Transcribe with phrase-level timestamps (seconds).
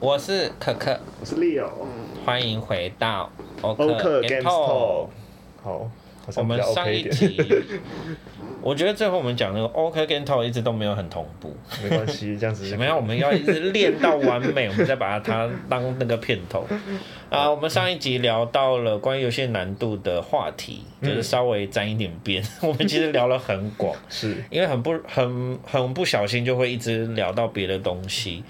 [0.00, 1.68] 我是可可，我是 Leo，
[2.24, 3.28] 欢迎回到
[3.62, 3.84] o k
[4.28, 5.08] Games Talk。
[5.60, 5.90] 好，
[6.36, 7.36] 我们上一集，
[8.62, 12.96] 我觉得最后我们讲那个 o k Games Talk 一直都没有很同步，没关系，这样子怎么样？
[12.96, 16.64] 我们要一直练到完美，我们再把它当那个片头。
[17.28, 22.40] 啊，我们上一集聊到了关于游戏难度的话题，就是稍微沾一点边。
[22.62, 28.44] 我们其实聊了很广，是因为很不很很不小心就会一直聊到别的东西。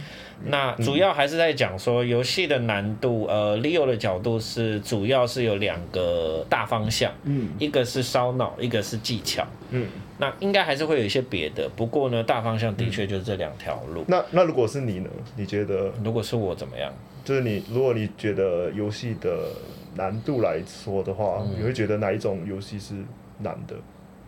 [0.45, 9.89] 那主要还是在讲说游戏的难度，呃，Leo 的角度是主要是有两个大方向，嗯，一个是烧脑，一个是技巧，嗯，
[10.19, 14.05] 那应该还是会有一些别的，不过呢，大方向的确就是这两条路。
[14.07, 15.11] 那那如果是你呢？
[15.37, 15.93] 你觉得？
[16.05, 16.93] 如果是我怎么样？
[17.25, 19.51] 就是你，如果你觉得游戏的
[19.97, 22.95] 难度来说的话，嗯，你会觉得哪一种游戏是
[23.41, 23.75] 难的，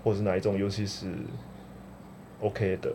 [0.03, 1.07] 或是哪一种游戏是
[2.41, 2.93] OK 的？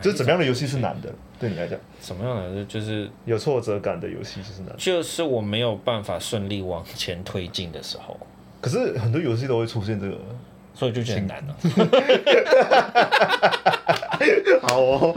[0.00, 1.12] 就是怎么样的游戏是难的？
[1.38, 4.76] 对你来讲，什么样的就是有挫折感的游戏就是难的。
[4.78, 8.18] 就是我没有办法顺利往前推进的时候。
[8.60, 10.16] 可是很多游戏都会出现这个，
[10.74, 11.54] 所以就觉得难了。
[14.66, 15.14] 好哦，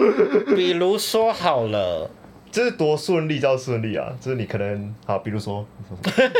[0.55, 2.09] 比如说好了，
[2.51, 4.13] 这是多顺利叫顺利啊！
[4.21, 5.65] 就是你可能好，比如说，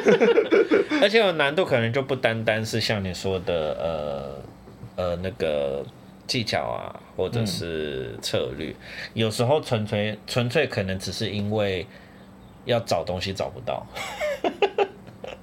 [1.02, 4.36] 而且有难度可能就不单单是像你说的，
[4.96, 5.84] 呃呃那个。
[6.30, 8.76] 技巧啊，或者是策略，嗯、
[9.16, 11.88] 有时候纯粹纯粹可能只是因为
[12.66, 13.84] 要找东西找不到。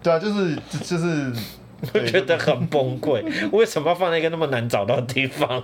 [0.00, 1.32] 对啊，就是就是，
[1.92, 3.20] 我觉得很崩溃。
[3.50, 5.60] 为什么要放在一个那么难找到的地方？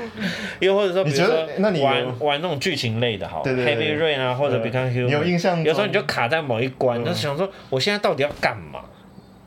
[0.60, 5.64] 又或者说，比如说，那你玩玩那种剧情类的，好对，Heavy Rain 啊，或者 Become Human，有印象？
[5.64, 8.80] 有时候你就卡在某一关，就、嗯、想说，我现在到底要干嘛？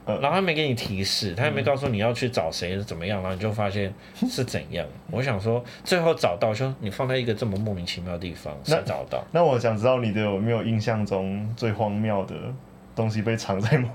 [0.05, 3.93] 然后他没给你提示，他也没告诉你要去找谁是怎么样，然后你就发现
[4.29, 4.85] 是怎样。
[5.09, 9.23] 我想说，最后找到，说你放在一个这么莫名其妙的地方，才找到。
[9.31, 12.35] 那我想知道你的有没有印象中最荒谬的
[12.93, 13.87] 东西被藏在某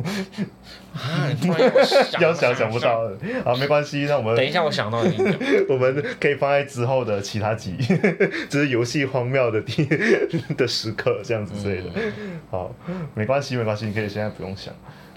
[0.94, 1.28] 啊？
[2.18, 5.16] 要想想不到的，啊，没关系，那我们等一下，我想到你，
[5.68, 7.76] 我们可以放在之后的其他集，
[8.48, 9.84] 就是游戏荒谬的地
[10.56, 11.90] 的时刻这样子之类的。
[12.50, 12.74] 好，
[13.14, 14.72] 没关系，没关系，你可以现在不用想。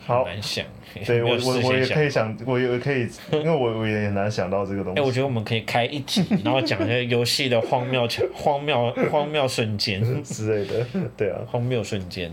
[0.09, 0.65] 好难想，
[1.05, 4.99] 对 我我我也可以想，我也可以， 因为我我也很难想到这个东西。
[4.99, 10.85] 哎、欸，我觉得我们可以开一集，然后讲一些游戏的荒谬、 荒谬、荒谬瞬间之类的。
[11.15, 12.31] 对啊，荒谬瞬间。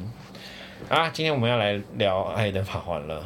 [0.89, 3.23] 啊，今天我们要来聊《爱的法环》了。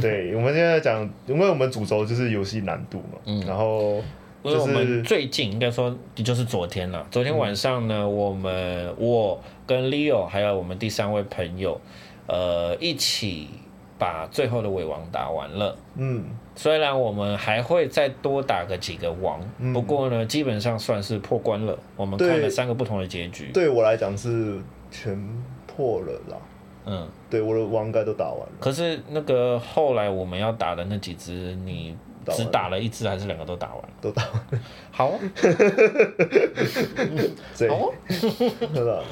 [0.00, 3.18] 对，我们现在讲，因为我们主轴就是游戏难度嘛。
[3.26, 3.44] 嗯。
[3.46, 4.02] 然后，
[4.42, 7.06] 因为我们最近应该说，就是昨天了。
[7.10, 11.80] 昨天晚上呢，嗯、我们我跟 Leo 还有我们第三位朋友，
[12.26, 13.48] 呃，一起。
[13.96, 16.24] 把最后的尾王打完了，嗯，
[16.56, 21.78] 虽然我们还会再多打个几个王，嗯、不过呢，基本上算是破关了。
[21.96, 24.60] 我们看了三个不同的结局，对我来讲是
[24.90, 25.16] 全
[25.66, 26.36] 破了啦。
[26.86, 28.52] 嗯，对，我的王应该都打完了。
[28.58, 33.88] 可是那个后来我们要打的那几只，你只打了一只还是两个都打完了？
[34.00, 34.60] 都打完了。
[34.90, 35.18] 好、 啊，
[37.56, 39.02] 对，好、啊，是吧？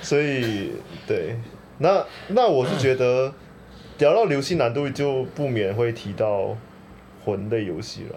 [0.00, 0.74] 所以
[1.08, 1.36] 对，
[1.78, 3.34] 那那我是觉得。
[3.98, 6.56] 嗯聊到游戏难度，就不免会提到
[7.24, 8.16] 魂类游戏了，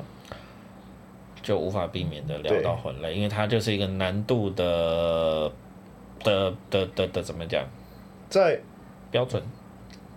[1.42, 5.52] 就无法避免的聊到魂类，因为它就是一个难度的
[6.24, 7.66] 的的的的怎么讲，
[8.30, 8.60] 在
[9.10, 9.42] 标准，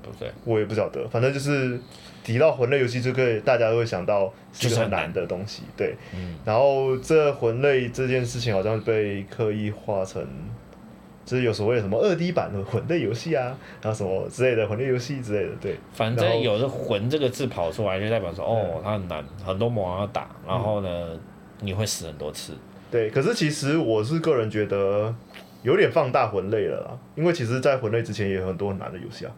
[0.03, 0.31] 对不对？
[0.45, 1.81] 我也不晓得，反正就是
[2.23, 5.97] 提到魂类游戏，就可以大家都会想到是个很难的东西，对。
[6.15, 6.37] 嗯。
[6.45, 10.27] 然后这魂类这件事情好像被刻意化成。
[11.25, 15.77] 就是有所谓什么二 D 版的魂类游戏啊，然后什么之类的魂类游戏之类的，对。
[15.93, 21.21] 反正有的“魂”这个字跑出来，就代表说，哦，它很难，很多魔王要打，然后呢，嗯、
[21.61, 22.53] 你会死很多次。
[22.91, 25.15] 对，可是其实我是个人觉得
[25.63, 29.33] 有点放大魂类了啦，因为其实，在魂类之前也有很多很难的游戏啊。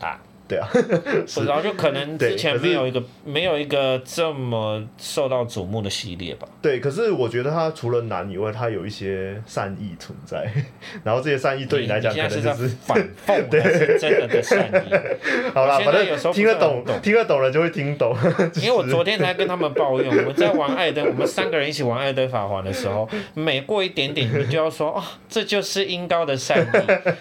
[0.00, 0.20] 啊。
[0.48, 6.46] 对啊，不知道就可能之前没有一个没有一个这么受到瞩目的系列吧。
[6.60, 10.46] 对，可是我觉得它除了难以外，它有一些善意存在。
[11.02, 14.94] 然后这些善意对你来讲，可能就是反讽，对，真的的善意。
[15.54, 18.14] 好啦，反正有时候听得懂，听得懂了就会听懂。
[18.60, 26.66] 因为我昨天才跟他们抱怨，我们在玩艾登，我们三个人一起玩艾登法环的时候，每过一点点，你就要说哦，这就是音高的善意。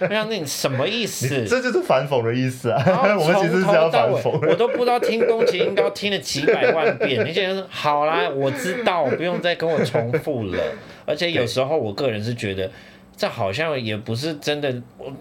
[0.02, 1.46] 我想那你什么意思？
[1.46, 3.11] 这就是反讽的意思啊。
[3.20, 7.26] 从头到尾，我都不知道听宫崎英高听了几百万遍。
[7.26, 10.58] 你现在说好啦，我知道，不用再跟我重复了。
[11.06, 12.70] 而且有时候我个人是觉得，
[13.16, 14.82] 这好像也不是真的。
[14.98, 15.12] 我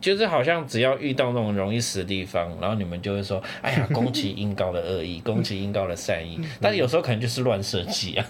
[0.00, 8.24] 就是好像只要遇到那种容易死的地方，然后你们就会说：“哎呀，宫崎英高的恶意，宫崎英高的善意。”但是有时候可能就是乱设计啊。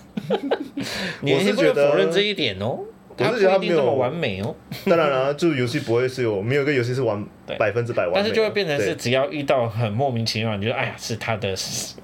[1.21, 2.79] 你是不是否认这一点哦？
[3.19, 4.55] 它不一定这么完美哦。
[4.87, 7.23] 当然了，就游戏不会是有没有一个游戏是完
[7.57, 11.49] 百分之百完美，但是就会变成是只要遇到很莫名其妙，你就哎呀是他的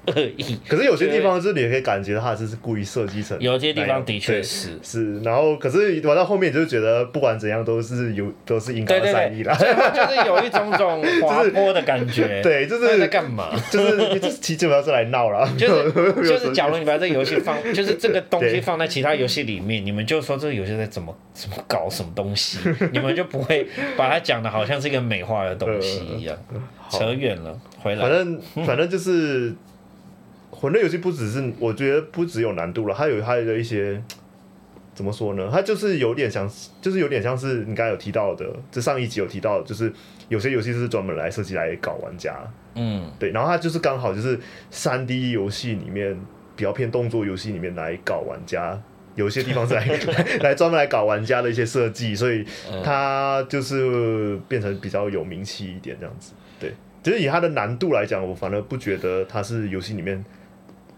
[0.07, 0.57] 恶意。
[0.67, 4.79] 可是有些地方是你也可以感觉到他是故意设计成，有些地方的确是。
[4.81, 9.55] 是，然后可是玩到后面你就觉得不管怎样都是有都是应该的善意啦，
[9.93, 12.41] 就是有一种种滑坡的感觉。
[12.43, 13.49] 对，就是在干嘛？
[13.71, 15.45] 就是就是其实主要是来闹了。
[15.57, 15.91] 就是
[16.23, 22.59] 就是，假如你把这个游戏放，就是这个东西放在其他游戏里面，你们就说这个游戏在怎么怎么搞什么东西，
[22.91, 23.67] 你们就不会
[23.97, 26.37] 把它讲的好像是一个美化的东西一样。
[26.89, 28.01] 扯远了，回来。
[28.01, 29.53] 反正反正就是
[30.51, 34.01] 魂类游戏不只是，我觉得不只有难度了，它有它的一些
[34.93, 35.49] 怎么说呢？
[35.51, 36.49] 它就是有点像，
[36.81, 39.91] 就是有点像是你刚才有提到的，这上一集有提到，就是
[40.29, 42.35] 有些游戏是专门来设计来搞玩家。
[42.75, 44.39] 嗯，对，然后它就是刚好就是
[44.69, 46.17] 三 D 游戏里面
[46.55, 48.79] 比较偏动作游戏里面来搞玩家，
[49.15, 49.85] 有些地方是来
[50.41, 52.45] 来专门来搞玩家的一些设计，所以
[52.83, 56.33] 它就是变成比较有名气一点这样子。
[56.59, 56.73] 对，
[57.03, 60.23] 其实以它的难度来讲，我反而不觉得它是游戏里面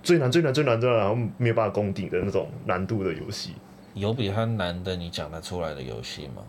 [0.03, 3.53] 最难最难最难最难，然后没有办法攻顶的那种难度的游戏。
[3.93, 6.43] 有比它难的你讲得出来的游戏吗？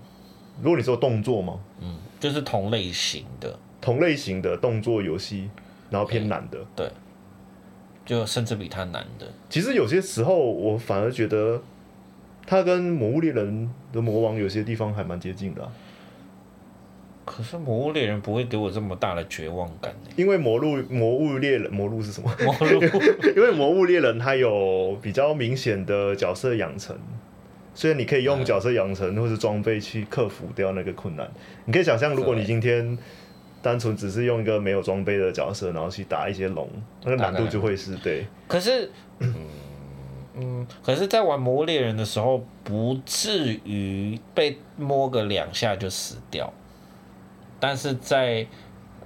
[0.61, 1.61] 如果你说动作吗？
[1.81, 3.59] 嗯，就是同类型的。
[3.81, 5.49] 同类型的动作游戏，
[5.89, 6.91] 然后偏难的，对，
[8.09, 9.27] 就甚至比他难的。
[9.51, 11.61] 其实有些时候，我反而觉得
[12.47, 15.71] 他跟《魔物猎人》的魔王有些地方还蛮接近的啊。
[17.27, 22.35] 可是《魔物猎人》不会给我这么大的绝望感，因为魔路《魔物猎人》魔路是什么？
[22.41, 22.81] 魔路，
[23.37, 26.97] 因为《魔物猎人》它有比较明显的角色养成，
[27.75, 31.31] 所以你可以用角色养成或是装备去克服掉那个困难。
[31.67, 32.97] 你可以想象，如果你今天。
[33.61, 36.69] 单纯只是用一个没有装备的角色，然后去打一些龙，
[37.05, 38.27] 那个难度就会是对。
[38.47, 39.35] 可是，嗯
[40.37, 46.53] 嗯，可是，在玩魔猎人的时候，不至于被摸个两下就死掉。
[47.59, 48.47] 但是在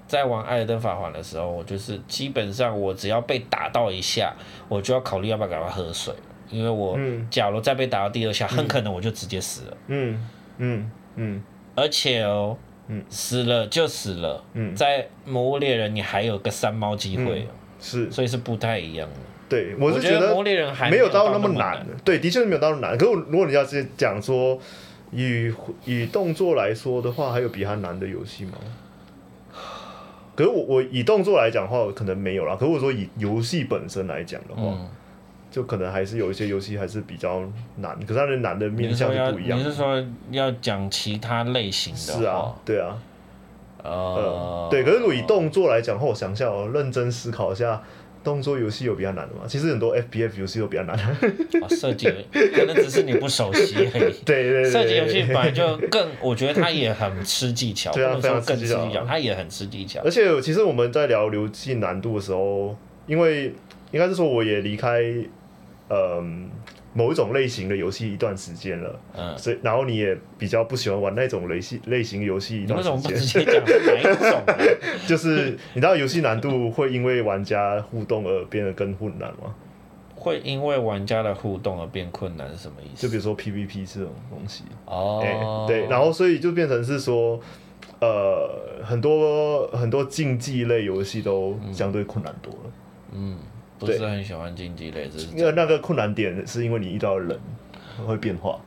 [0.07, 4.35] 在玩艾尔登法环的时候，我就是基本上我只要被打到一下，
[4.69, 6.15] 我就要考虑要不要赶快喝水，
[6.51, 6.99] 因为我
[7.31, 9.77] 假如再被打到第二下，很可能我就直接死了。
[9.87, 10.29] 嗯
[10.59, 11.43] 嗯嗯，
[11.75, 12.59] 而且哦。
[12.89, 14.45] 嗯，死了就死了。
[14.55, 17.47] 嗯，在魔物猎人你还有个三猫机会，
[17.81, 19.17] 是，所以是不太一样的。
[19.49, 21.87] 对，我是觉得魔猎人还没有到那么难。
[22.05, 22.99] 对，的确是没有到那么难。
[22.99, 24.59] 可是如果你要是讲说
[25.11, 25.53] 以
[25.85, 28.53] 以动作来说的话，还有比它难的游戏吗？
[30.35, 32.57] 可是我我以动作来讲的话，可能没有啦。
[32.57, 34.77] 可是我说以游戏本身来讲的话。
[35.53, 37.43] 就可能还是有一些游戏还是比较
[37.77, 39.59] 难，可是它的难的面向就不一样。
[39.59, 41.99] 你是说要讲其他类型的？
[41.99, 42.99] 是啊，对啊。
[43.85, 44.83] 呃，呃对。
[44.83, 47.83] 可是如果以动作来讲的话，我想一下哦，认真思考一下，
[48.25, 49.43] 动作游戏有比较难的吗？
[49.47, 50.97] 其实很多 FPF 游戏都比较难。
[51.69, 54.15] 设计可能只是你不熟悉 而已。
[54.25, 54.71] 对对对。
[54.71, 57.93] 设计游戏本来就更，我觉得它也很吃技巧。
[57.93, 59.05] 对啊，非常吃技巧。
[59.07, 60.01] 它也很吃技巧。
[60.03, 62.75] 而且其实我们在聊游戏难度的时候，
[63.07, 63.53] 因为
[63.91, 65.03] 应该是说我也离开。
[65.93, 66.49] 嗯，
[66.95, 73.45] 某一种类型的游戏一段时间了，嗯，所以然后你也比较不喜欢玩那种类型类型游戏一段时间。
[73.45, 74.43] 哪一种？
[75.07, 79.55] 就是你知道游戏难度会因为玩家互动而变得更困难吗？
[80.15, 83.03] 会因为玩家的互动而变困难是什么意思？
[83.07, 87.41] 就比如说 PVP 这种东西哦、欸，对，然后所以就变成是说，
[88.01, 92.71] 呃，很多很多竞技类游戏都相对困难多了，
[93.13, 93.37] 嗯。
[93.87, 97.41] 不是很喜欢竞技类，因为那个困难点是因为你遇到的人
[98.07, 98.59] 会变化。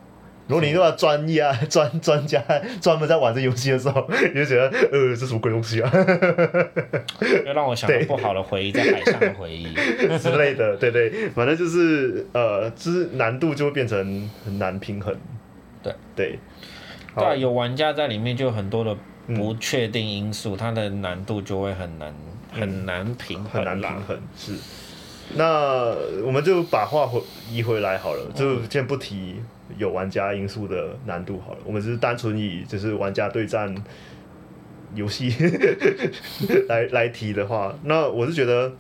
[0.48, 2.40] 如果你遇到专业啊、 专专家
[2.80, 5.92] 专门在玩这游戏的时候，你就觉得呃，这什么鬼东西啊？
[7.44, 9.74] 又让我想到不好的回忆，在海上的回忆
[10.22, 10.78] 之类的。
[10.78, 15.16] 对对，反正就是呃，就是难度就会变成很难平衡。
[15.82, 16.40] 对对
[17.16, 18.96] 对啊，有玩家在里面，就有很多的
[19.36, 22.14] 不确定因素，它的难度就会很难
[22.52, 24.54] 很难平衡，很难平衡是。
[25.34, 27.20] 那我们就把话回
[27.52, 29.36] 移回来好了，就先不提
[29.78, 33.76] 有玩家因素的难度好了，我们只是单纯以就是玩家对战
[34.94, 35.34] 游戏
[36.70, 38.70] 来来提的话，那我是觉得《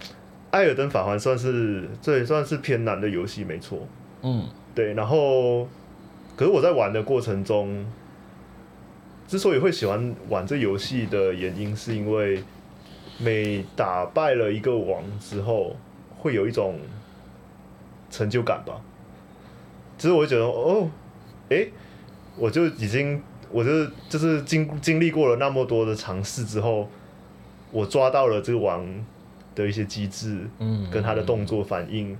[0.51, 3.85] 艾尔登法环》算是这也算是偏难的游戏，没错。
[4.21, 4.93] 嗯，对。
[4.93, 5.67] 然后，
[6.37, 7.85] 可是我在玩的过程中，
[9.27, 12.41] 之所以会喜欢玩这游戏的原因，是因为
[13.17, 15.75] 每打败了一个王之后。
[16.25, 16.79] 会有一种
[18.09, 18.81] 成就感吧，
[19.95, 20.89] 其实我会觉得哦，
[21.49, 21.71] 诶，
[22.35, 26.89] 我就已经，我就就是经经历过了那么多的尝试之后，
[27.71, 28.83] 我抓到了这个王
[29.53, 32.17] 的一些机制，嗯，跟他的动作反应，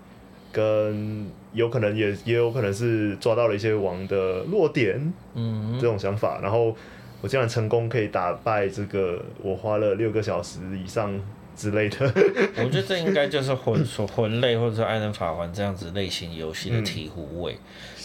[0.52, 6.76] 跟有可能也也有可能是抓到了一些王的弱点，嗯，这种想法，然后
[7.22, 11.12] 我竟然成功可以打败这个我花了六个小时以上
[11.56, 12.06] 之类的。
[12.58, 17.58] 我觉得这应该就是魂说魂类或者说艾登法环这样子类型游戏的醍醐味，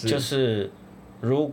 [0.03, 0.71] 嗯、就是
[1.21, 1.53] 如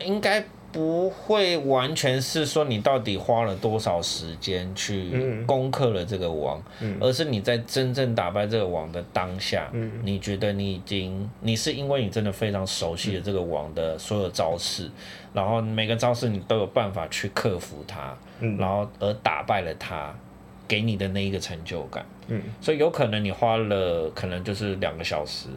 [0.00, 0.44] 应该。
[0.72, 6.62] 不会完全是说你到底花了多少时间去攻克了这个王，
[7.00, 14.92] 而是你在真正打败这个王的当下，嗯、你觉得你已经，你是因为你真的非常熟悉了这个王的所有招式，嗯、
[15.32, 20.14] 然后每个招式你都有办法去克服它，嗯、然后而打败了它，
[20.70, 22.06] 给你的那一个成就感。
[22.28, 25.48] 嗯、所以有可能你花了可能就是两个小时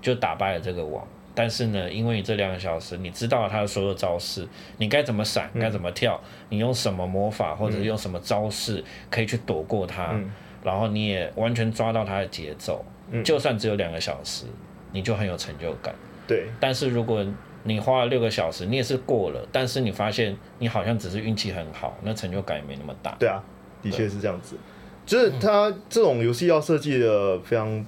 [0.00, 1.04] 就打败了这个王。
[1.34, 4.46] 但是呢，因为你这两个小时，你知道了他的所有招式，
[4.78, 10.30] 你该怎么闪，该怎么跳，嗯、你用什么魔法或者用什么招式可以去躲过他，嗯、
[10.62, 14.46] 然后你也完全抓到他的节奏，嗯、就算只有两个小时，
[14.92, 15.92] 你就很有成就感。
[16.28, 16.46] 对。
[16.60, 17.26] 但是如果
[17.62, 23.16] 你花了六个小时，你也是过了，但是你发现你好像只是运气很好，那成就感也没那么大。
[23.18, 23.42] 对啊，
[23.82, 24.56] 的确是这样子，
[25.04, 27.84] 就是他这种游戏要设计的非常。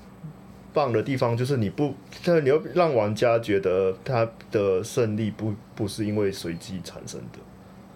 [0.75, 1.93] 棒的地方就是你不，
[2.25, 7.39] 但你要让玩家觉得他的胜利不不是因为随机产生的，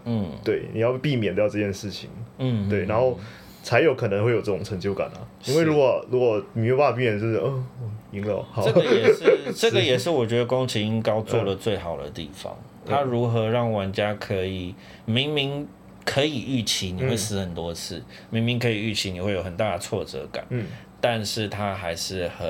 [0.05, 3.19] 嗯，对，你要避免掉这件事情，嗯，对，然后
[3.63, 5.25] 才有可能会有这种成就感啊。
[5.47, 7.65] 因为如果如果你没有办法避免，就是嗯，
[8.13, 9.25] 赢了，好，这个也是
[9.57, 14.75] 这个也是我觉得宫崎英高做的最好的地方，嗯、他如何让玩家可以
[15.07, 15.67] 明明
[16.07, 20.65] 可以预期你会死很多次，嗯、明明可以预期你会有很大的挫折感，嗯。
[20.99, 22.49] 但是他还是很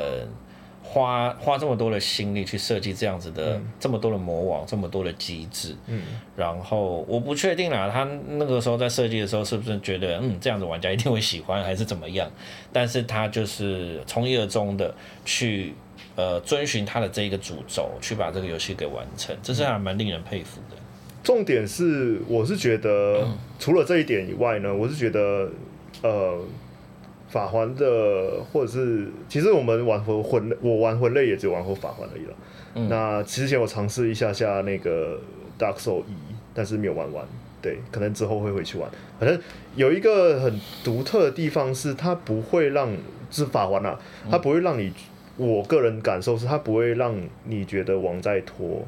[0.81, 5.75] 花花这么多的心力去设计这样子的、嗯、这么多的魔王，这么多的机制。
[5.87, 6.01] 嗯，
[6.37, 12.31] 然后我不确定啦，他那个时候在设计的时候是不是觉得嗯这样子玩家一定会喜欢， 还是怎么样？
[12.73, 14.95] 但是他就是从一而终的
[15.25, 15.75] 去
[16.15, 20.77] 呃遵循他的这一个主轴，去把这个游戏给完成，这是还蛮令人佩服的。
[21.27, 25.51] 重点是，我是觉得、嗯、除了这一点以外呢，我是觉得
[26.03, 26.39] 呃。
[27.29, 32.35] 法环的，或者是其实我们玩魂魂，我玩魂类也只有玩过法环而已了。
[32.75, 35.19] 嗯、那之前我尝试一下下那个
[35.59, 36.15] Dark Soul 一，
[36.55, 37.27] 但是没有玩完。
[37.61, 38.89] 对，可能之后会回去玩。
[39.19, 39.39] 反正
[39.75, 42.97] 有一个很独特的地方是，它不会让，
[43.29, 43.99] 是法环啊，
[44.31, 44.93] 它不会让你，
[45.37, 47.13] 嗯、我个人感受是，它不会让
[47.45, 48.87] 你觉得王在拖。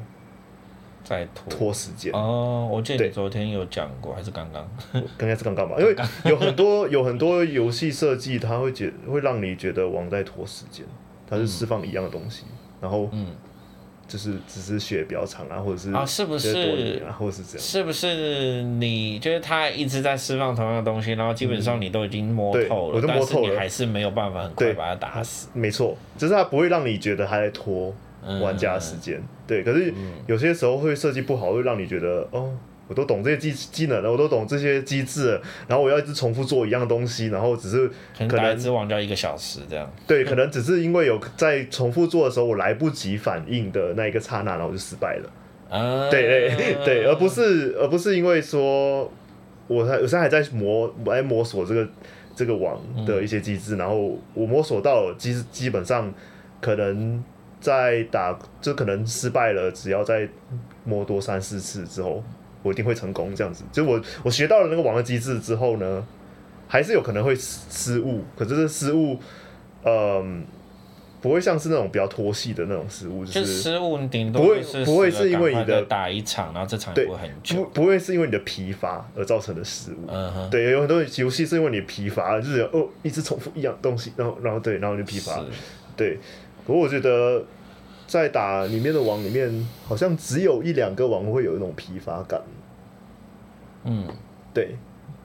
[1.03, 4.67] 在拖拖时间哦，我记得你昨天有讲过，还是刚刚？
[5.17, 10.85] 刚刚是刚刚吧，因为有很多 有很多游戏设计，它会觉会让你觉得网在拖时间，
[11.27, 13.27] 它是释放一样的东西，嗯、然后嗯，
[14.07, 17.01] 就是只是血比较长啊，或者是啊，是不是？
[17.17, 17.59] 或者是这样？
[17.59, 25.47] 是不是你就是他一直在释放同样的东西，然后基本上你都已经摸透了，我都摸透了，你还是没有办法很快把它打死。
[25.53, 27.93] 没错，就是它不会让你觉得他在拖。
[28.41, 29.93] 玩家时间、嗯、对，可是
[30.27, 32.53] 有些时候会设计不好，会让你觉得哦，
[32.87, 37.87] 我都懂这些技技能了，我都懂这些机制，然后我要一直重复做一样东西，然后只是
[38.27, 39.89] 可能只王就要一个小时这样。
[40.07, 45.29] 对，可能只是因为有在重复做的时候，我来不及反应的那一个刹那，然后我就失败了。
[45.69, 49.11] 啊，对对对，而不是而不是因为说
[49.67, 51.87] 我还我现在还在磨，我在摸索这个
[52.35, 56.13] 这个网的一些机制，嗯、然后我摸索到基基本上
[56.59, 57.23] 可能。
[57.59, 60.27] 在打就可能失败了，只要再
[60.85, 62.23] 摸多三四次之后，
[62.63, 63.35] 我一定会成功。
[63.35, 66.05] 这样子，就我我学到了那个网的机制之后呢，
[66.67, 68.23] 还是有可能会失误。
[68.37, 69.19] 可是这失误，
[69.83, 70.43] 嗯，
[71.21, 80.05] 不会像是那种比较拖戏的那种失误，就是失误顶多不会不会是因为你的打一场，然后这场对不会很久，不不会是因为你的疲乏而造成的失误。
[80.07, 85.43] 嗯哼，对，有很多游戏是因为你疲乏，就是哦一直重复一样东西，然后然后对，然后就疲乏，
[85.97, 86.17] 对。
[86.69, 87.43] 不过我觉得，
[88.05, 92.39] 在打里面的王里面，好像只有一两个王会有一种疲乏感。
[93.85, 94.07] 嗯，
[94.53, 94.75] 对，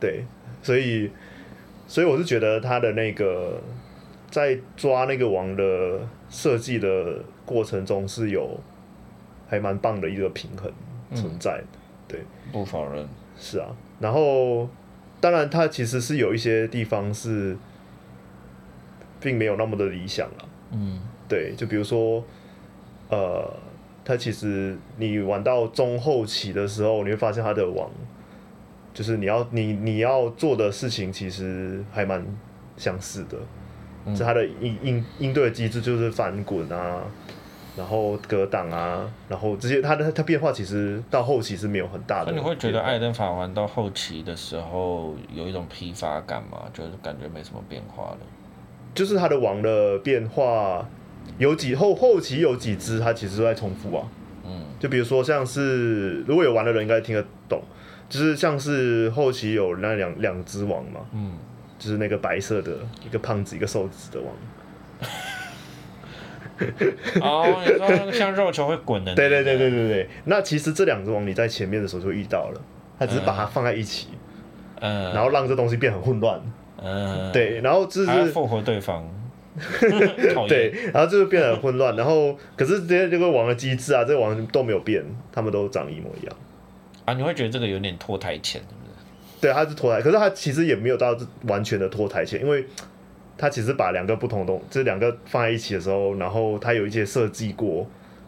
[0.01, 0.25] 对，
[0.63, 1.11] 所以，
[1.87, 3.61] 所以我是觉得他的那个
[4.31, 8.59] 在抓那个王的设计的过程中是有
[9.47, 10.73] 还蛮棒的一个平衡
[11.15, 11.67] 存在的。
[11.75, 12.21] 嗯、对，
[12.51, 13.07] 不否认。
[13.37, 13.69] 是啊，
[14.01, 14.67] 然后
[15.21, 17.55] 当然，他其实是有一些地方是
[19.21, 20.49] 并没有那么的理想了。
[20.73, 21.01] 嗯。
[21.35, 22.23] 对，就比如说，
[23.09, 23.45] 呃，
[24.05, 27.91] 他其实你玩到中后期的时候，你会发现他的网，
[28.93, 32.25] 就是你要你你要做的事情其实还蛮
[32.77, 33.37] 相似的，
[34.07, 37.03] 嗯、就他的应应应对的机制就是翻滚啊，
[37.77, 42.31] 然后格挡啊，然后这些他的他变化其实到后期是没有很大的。
[42.31, 46.63] 那你会觉得艾登法环到后期的时候有一种疲乏感吗？
[46.73, 48.19] 就是感觉没什么变化了。
[48.95, 50.87] 就是他的网的变化。
[51.39, 54.07] 有几后后期有几只，它其实都在重复啊。
[54.45, 57.63] 嗯，就比如说像是如果有玩的人应该听得懂，
[58.09, 61.01] 就是像是后期有那两两只王嘛。
[61.13, 61.33] 嗯，
[61.79, 62.73] 就是那个白色的
[63.05, 64.33] 一个胖子一个瘦子的王。
[67.21, 69.13] 哦，你说那个像肉球会滚的？
[69.15, 70.09] 对对对对对对。
[70.27, 72.61] 那其实这两只王你在前面的时候就遇到了，
[72.97, 74.09] 他只是把它放在一起，
[74.81, 76.41] 嗯，然后让这东西变很混乱。
[76.81, 79.05] 嗯，对，然后就是复活对方。
[80.49, 86.37] 对，然后就是变得很混乱，然后可是这些这个王的机制啊，这个王都没有变，他们都长一模一样。
[87.05, 89.41] 啊，你会觉得这个有点脱台前，是不是？
[89.41, 92.65] 对，它是脱台，可是它其实也没有到完全的脱台前，因为
[93.39, 97.87] 它其实把两个不同的东，这两个放在一起的时候，然后它有一些设计过，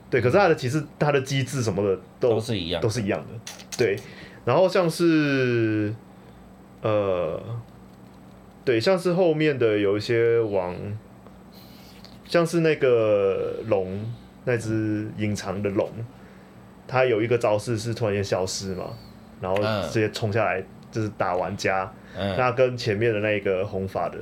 [0.09, 3.53] 对，可是它的其实它的机制什么的都，都是一样，都是一样的。
[3.77, 3.97] 对，
[4.45, 5.93] 然后像是
[6.83, 7.43] 呃，
[8.65, 10.77] 对，像是后面的有一些王。
[12.29, 14.05] 像是那个龙，
[14.45, 15.89] 那只隐藏的龙，
[16.87, 18.91] 它有一个招式是突然间消失嘛，
[19.41, 24.19] 然后直接冲下来就是打玩家，嗯、那跟前面的那个红发的。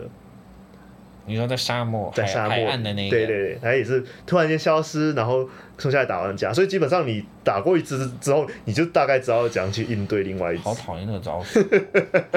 [1.26, 10.62] 你说在沙漠，在沙漠岸的那个，对对对，它也是突然间消失，然后剩下来打玩家，所以基本上你打过一次之后，你就大概知道怎样去应对另外一只。
[10.62, 11.62] 好讨厌那个招式，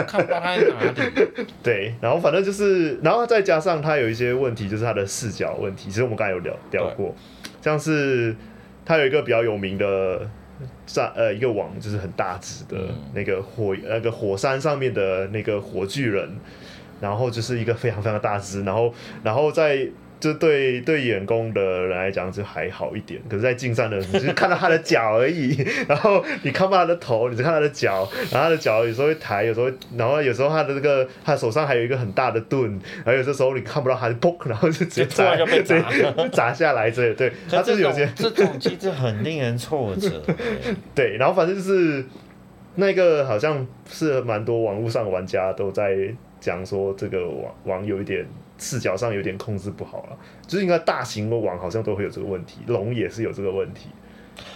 [0.08, 1.12] 看不到它在哪里。
[1.62, 5.90] 对，然后反正就是，然后再加上它有一些问题，就是它的视角问题。
[5.90, 7.14] 其实我们刚才有聊聊过，
[7.62, 8.34] 像是
[8.86, 10.22] 它有一个比较有名的
[10.86, 12.78] 战呃一个网，就是很大只的
[13.14, 16.38] 那个火、嗯、那个火山上面的那个火巨人。
[17.02, 19.88] 然后就是一个非常非常大只， 然后然后在
[20.20, 25.56] 就对对远攻的人来讲就还好一点，可是，在近战的人你就看到他的脚而已，
[25.88, 32.64] 然后你看不到他的头，你只看他的脚，然后他的脚有时候会抬，有时候然后有时候他的这个他手上还有一个很大的盾，
[33.06, 35.80] 然后有的时候你看不到他就砰， 然后就直接砸就被砸
[36.32, 40.10] 砸下来，对对，他就是有些这种机制很令人挫折，
[40.96, 42.04] 对，然后反正就是
[42.74, 45.96] 那个好像是蛮多网络上的玩家都在。
[46.40, 48.26] 讲说这个网网有一点
[48.58, 53.90] 视角上有点控制不好了，就是应该大型的网好像都会有这个问题，龙也是有这个问题。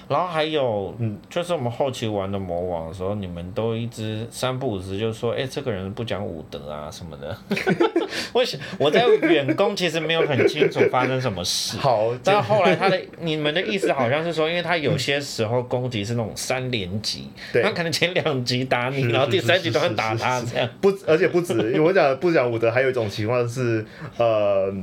[0.07, 7.37] 然后还有，嗯，就是我们后期玩的魔王的时候，你们都一直三不五时就说，哎、欸，这个人不讲武德啊什么的。
[8.33, 11.77] 我想我在远攻其实没有很清楚发生什么事。
[11.77, 17.29] 好，但后来他的你们的意思好像是说，因为他有些时候攻击是那种三连击，
[17.63, 20.67] 他可能前两击打你，然后第三击都会打他这样。
[20.81, 23.85] 不，而且不止，我讲不讲武德，还有一种情况是，
[24.17, 24.73] 呃，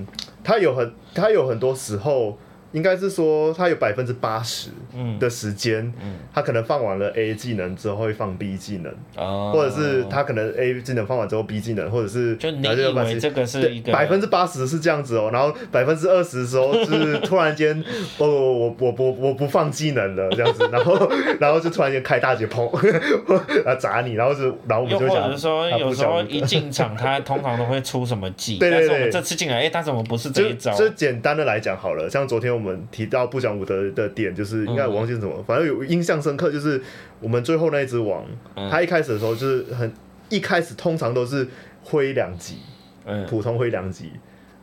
[0.42, 2.38] 他有很他有很多时候。
[2.72, 4.68] 应该是说，他有百分之八十
[5.18, 5.90] 的时间，
[6.34, 8.94] 他可能放完了 A 技能之后会放 B 技能，
[9.52, 17.82] 或者是他可能 A 技能放完之后 B 技能，或者是就你以为这个是一个百分之八十是这样子哦，然后百分之二十的时候就是突然间
[18.18, 22.68] 哦，我我我我不放技能了这样子， 然后然后就突然间开大绝碰，
[23.64, 30.74] 啊砸你，然后是然后我们就想，或者说有时候一进场他通常都会出什么技，但是我们这次进来哎他怎么不是这一招？
[30.74, 32.57] 就简单的来讲好了，像昨天。
[32.58, 36.80] 我们提到不讲武德的点，就是应该我忘记是什么，反正有印象深刻，就是
[37.20, 38.24] 我们最后那一只王，
[38.70, 39.92] 他一开始的时候就是很
[40.28, 41.46] 一开始通常都是
[41.84, 42.56] 挥两级，
[43.28, 44.10] 普通挥两击，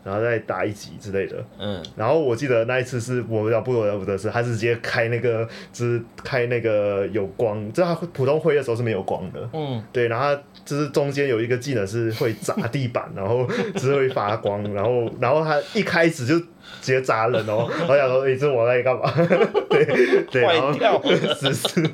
[0.05, 16.39] 然后再打一集之类的，嗯，然后我记得那一次是我讲不讲武德是，他是直接开那个，就是开那个有光，就他普通挥的时候是没有光的，嗯，对，然后就是中间有一个技能是会砸地板，然后只会发光，然后然后他一开始就。
[16.81, 17.69] 直接砸人哦！
[17.87, 19.03] 我想说，你这我在干嘛？
[19.69, 19.85] 对
[20.31, 21.03] 对，然后
[21.35, 21.89] 是是，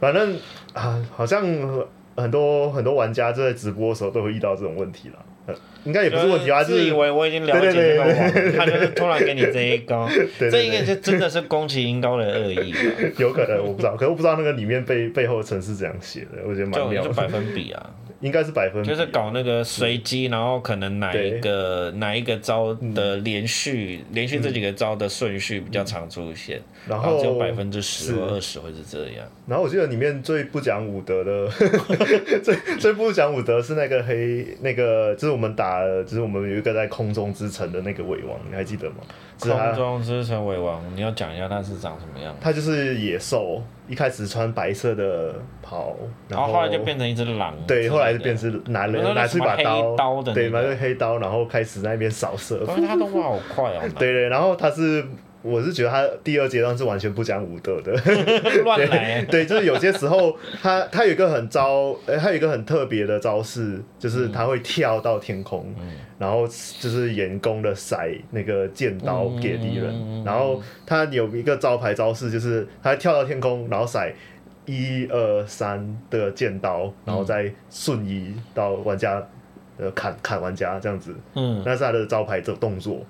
[0.00, 0.36] 反正
[0.72, 1.44] 啊，好像
[2.16, 5.14] 很多很多玩家就在直播的时候都会遇到这种问题了。
[5.84, 8.08] 应该也不是问题啊，自以为我已经了解这个王，
[8.56, 10.08] 他就是突然给你这一高，
[10.38, 12.78] 这应该就真的是宫崎英高的恶意吧？
[13.18, 17.08] 有可能我不知道，可是我不知道那个里面背背后的程式怎样写的，我觉得蛮妙的。
[17.08, 17.90] 就百分比啊。
[18.20, 29.26] 应该是百分，就是搞那个随机，然后可能哪一个哪一个招的连续连续这几个招的顺序比较常出现，然后只有百分之十或二十会是这样。
[29.46, 31.48] 然后我记得里面最不讲武德的，
[32.42, 38.96] 最最不讲武德是那个黑那个，就是我们打，就是我们有一个在空中之城的那个伪王，你还记得吗？
[39.38, 42.34] 空中之城尾王，你要讲一下他是长什么样？
[42.40, 45.94] 他就是野兽，一开始穿白色的袍，
[46.28, 47.54] 然后后来就变成一只狼。
[47.66, 52.66] 对，后来就变成拿了拿出一把刀，对，拿个黑刀，然后开始在那边扫射。
[52.66, 53.80] 他动画好快哦。
[53.98, 55.04] 对对，然后他是
[55.40, 57.92] 我是觉得他第二阶段是完全不讲武德的，
[58.64, 59.22] 乱来。
[59.26, 74.12] 对，就是有些时候他他有一个很招，哎、欸，他有一个很特别的招式，就是他会跳到天空，嗯、然后就是严攻的甩那个剑刀给敌人，嗯、然后他有一个招牌招式，就是他跳到天空，然后甩
[74.66, 79.24] 一二三的剑刀，然后再瞬移到玩家，
[79.78, 83.00] 呃，砍砍玩家这样子，嗯，那是他的招牌的动作。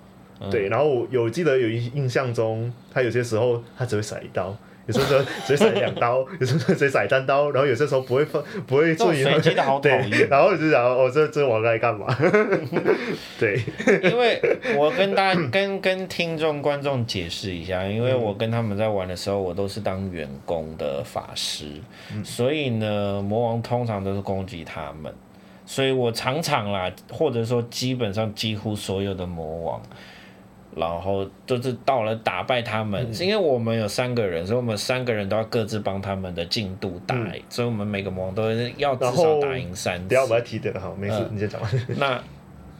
[0.50, 9.22] 对，然后我有记得有印印象中，他有些时候他只会甩一刀，有时候 只会甩两刀，有时候只会甩三刀，然后有些时候不会放，不会注意。
[9.22, 10.10] 随机的好讨厌。
[10.10, 12.06] 对，然后我就想，哦，这这王该干嘛？
[13.38, 13.60] 对，
[14.02, 14.40] 因为
[14.76, 21.66] 我跟大家 跟跟听众观众解释一下，因为我跟他们在玩的时候，我都是当员工的法师，
[22.14, 25.12] 嗯、所以呢，魔王通常都是攻击他们，
[25.66, 29.82] 所以我常常啦，或者说基本上几乎所有的魔王。
[30.78, 40.08] 然后就是到了打败他们，是、嗯、因为我们有三个人，所以我们三个人都要各自帮他们的进度打，嗯、所以我们每个魔王都是要至少打赢三次。
[40.08, 41.70] 等下我要提点好，没事，嗯、你先讲完。
[41.98, 42.22] 那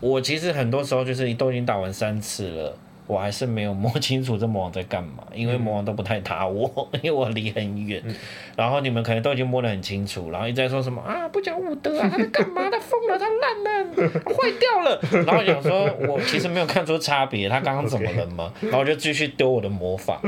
[0.00, 2.78] 我其实很多时候就是都已经打完三次了。
[3.08, 8.02] 我还是没有摸清楚这魔王在干嘛，因为魔王都不太打我，嗯、 因为我离很远。
[8.04, 8.14] 嗯、
[8.54, 12.68] 然后你们可能都已经摸得很清楚，然后一直在说什么啊，不讲武德啊，他在干嘛？
[12.70, 15.00] 他疯了，他烂了，坏掉了。
[15.26, 18.64] 然后想说，我其实没有看出差别，他刚刚怎么了吗？Okay.
[18.66, 20.20] 然后我就继续丢我的魔法。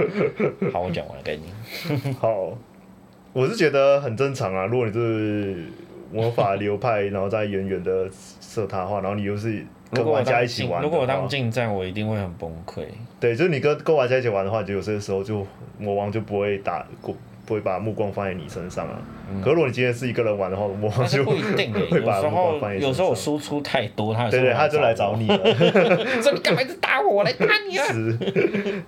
[0.73, 2.12] 好，我讲完了，给你。
[2.19, 2.57] 好，
[3.35, 4.64] 我是觉得很正常啊。
[4.64, 5.66] 如果你是
[6.11, 8.09] 魔法流派，然后再远远的
[8.40, 9.66] 射他的话，然后你又是。
[9.92, 12.85] 跟玩家一起玩，如果我当近战，我一定会很崩溃。
[13.18, 15.46] 对，就是你跟跟玩家一起玩的话，就有些时候就
[15.79, 17.14] 魔王就不会打过。
[17.50, 18.96] 不会把目光放在你身上啊。
[19.28, 22.88] 嗯、可如果你今天是一个人玩的话，我就不一定会把目光放在你身上。
[22.88, 25.36] 有时候我输出太多，他对对，他就来找你了。
[26.22, 27.10] 说你 干嘛一直打我？
[27.10, 27.84] 我来打你啊！
[27.86, 28.16] 是，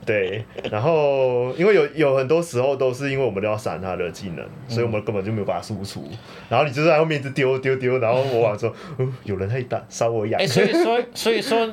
[0.06, 0.44] 对。
[0.70, 6.08] 然后因为有有很多时候都是因为我们都要闪他的技能，所以我们根本就没有办法输出。
[6.48, 11.68] 然后你就在后面一直丢丢丢，然后我往说：“嗯，有人在打，稍我痒。”所以说，所以说。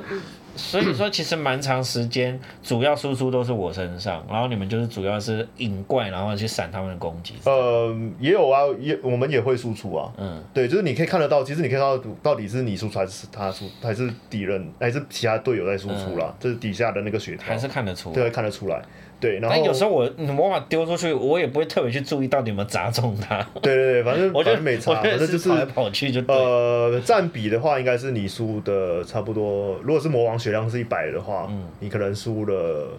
[0.60, 7.34] 所以说，其实蛮长时间，主要输出都是我身上，然后你们就是主要是引怪，然后去闪他们的攻击。
[7.46, 10.12] 呃，也有啊，也我们也会输出啊。
[10.18, 16.32] 嗯，对，就是你可以看得到，其实你可以看到到底是你输出还是他输，还是敌人，还是其他队友在输出啦。
[16.40, 18.82] 就、嗯、是底下的那个血条，还是看得出，对，看得出来。
[19.20, 23.46] 对，然后有时候我魔法丢出去，我也不会特别去注意到底有没有砸中他。
[23.62, 26.22] 对对对，反正我觉得没差，反正就是跑来跑去就。
[26.28, 29.78] 呃，占比的话，应该是你输的差不多。
[29.84, 32.98] 如果是魔王血量是一百的话，嗯，你可能输了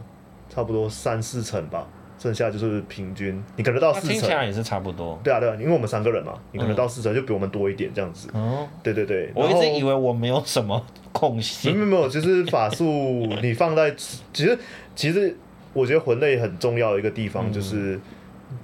[0.51, 1.87] 差不多三四成吧，
[2.19, 4.11] 剩下就是平均，你可能到四成。
[4.11, 5.19] 听起来也是差不多。
[5.25, 8.29] 对啊对啊，因为我们三个人嘛，你可能到四成就比我们多一点这样子。
[8.35, 8.69] 哦。
[8.83, 9.31] 对对对。
[9.35, 11.71] 我一直以为我没有什么 空隙。
[11.73, 12.85] 没有没有，其实法术
[13.41, 14.59] 你放在其实
[14.95, 15.35] 其实。
[15.73, 18.01] 我觉得魂类很重要的一个地方就是，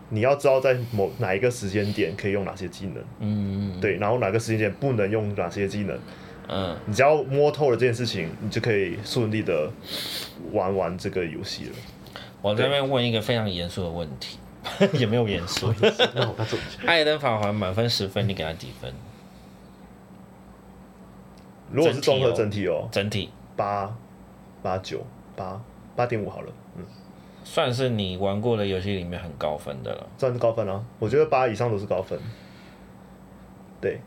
[0.09, 5.99] 你要知道在某哪一个时间点可以用哪些技能，嗯，对，然后哪个时间点不能用哪些技能，
[6.49, 9.71] 嗯，你只要摸透了这件事情，你就可以顺利的
[10.53, 11.73] 玩完这个游戏了。
[12.43, 14.39] 我这边问一个非常严肃的问题，
[14.99, 15.73] 也没有严肃。
[16.85, 18.93] 艾登法环满分十分，你给他几分？
[21.73, 23.31] 如果是综合整体哦，整体。
[23.57, 23.97] 八
[24.63, 25.61] 八九八
[25.97, 26.53] 八点五好了。
[27.49, 30.85] 算是你玩过的游戏里面很高分的了，算是高分啊。
[30.99, 32.19] 我觉得八以上都是高分。
[33.81, 34.01] 对，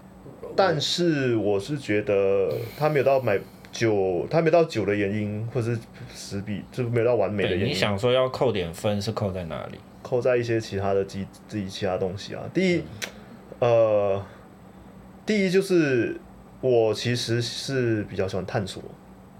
[0.58, 3.40] 但是我是觉得他没有到买
[3.72, 5.80] 九，他没有到九的原因，或是
[6.14, 7.68] 十比，就没有到完美的原因。
[7.68, 9.80] 你想说要扣点分，是扣在哪里？
[10.04, 12.44] 扣在一些其他的机自己其他东西啊。
[12.54, 12.84] 第一，
[13.60, 14.26] 嗯、呃，
[15.26, 16.20] 第一就是
[16.60, 18.84] 我其实是比较喜欢探索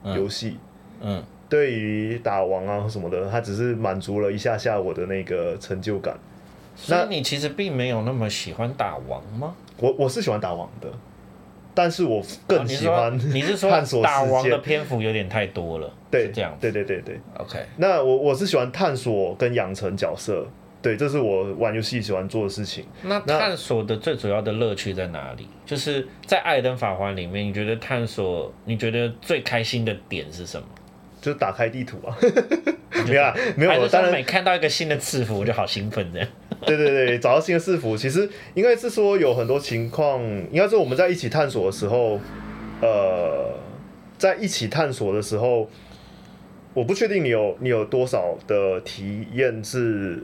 [0.06, 0.58] 游戏，
[1.02, 1.18] 嗯。
[1.18, 6.16] 嗯对于打王啊什么的，他只是满足了一下下我的那个成就感。
[6.76, 9.54] 所以你其实并没有那么喜欢打王吗？
[9.78, 10.88] 我我是喜欢打王的，
[11.74, 13.70] 但是我更喜欢、啊、你是说
[14.02, 17.20] 打王的篇幅有点太多了，对，这样，对对对对。
[17.38, 20.48] OK，那我我是喜欢探索跟养成角色，
[20.82, 22.86] 对，这是我玩游戏喜欢做的事情。
[23.04, 25.48] 那探索的最主要的乐趣在哪里？
[25.66, 30.66] 就是在《艾尔登法环》里面，你觉得探索，你觉得最开心的点是什么？
[31.22, 32.16] 就打开地图啊，
[33.08, 33.88] 没有啊，没有。
[33.88, 36.28] 当然，每看到一个新的赐福，我就好兴奋这样。
[36.66, 42.20] 对对对，找到新的赐福，其实应该是说有很多情况，应该是我们在一起探索的时候，
[42.82, 43.54] 呃，
[44.18, 45.70] 在一起探索的时候，
[46.74, 50.24] 我不确定你有你有多少的体验是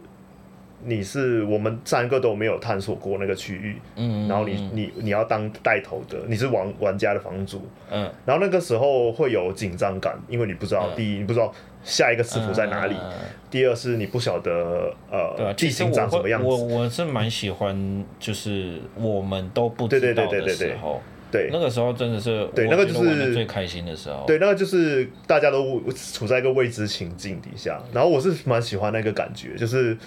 [0.83, 11.51] 你是我们三个都没有探索过那个区域，嗯，然后你你你要当带头的，你是玩玩家的房主，嗯，然后那个时候会有紧张感，因为你不知道，第一你不知道
[11.83, 12.95] 下一个师傅在哪里，
[13.49, 16.47] 第二是你不晓得呃地形长什么样子。
[16.47, 21.01] 我我是蛮喜欢，就是我们都不知道的时候。
[21.31, 24.23] 对，那个时候真的是对，那个就是最开心的时候。
[24.25, 29.97] 对，那个就是大家都处在一个未知情境底下，然后我是蛮喜欢那个感觉，就是，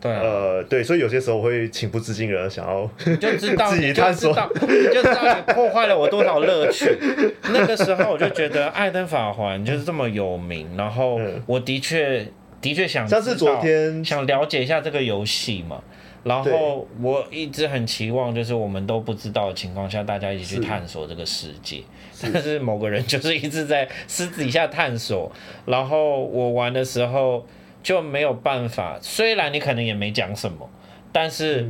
[0.00, 4.30] 对啊、呃，对，所以有些时候我会情不自禁的想要就知道 自己探索，
[4.62, 6.96] 你就知道你破坏了我多少乐趣。
[7.52, 12.26] 那个时候我就觉得《艾登法环》就是这么有名，然后我的确
[12.60, 15.82] 的确想，像是昨天想了解一下这个游戏嘛。
[16.24, 21.76] 然后我一直很期望，就是我们都不知道的情况下，大家一起去探索这个世界。
[22.12, 22.28] 是。
[22.32, 25.30] 但是某个人就是一直在私底下探索，
[25.66, 27.46] 然后我玩的时候
[27.86, 28.98] 就没有办法。
[29.00, 30.68] 虽然你可能也没讲什么，
[31.12, 31.64] 但是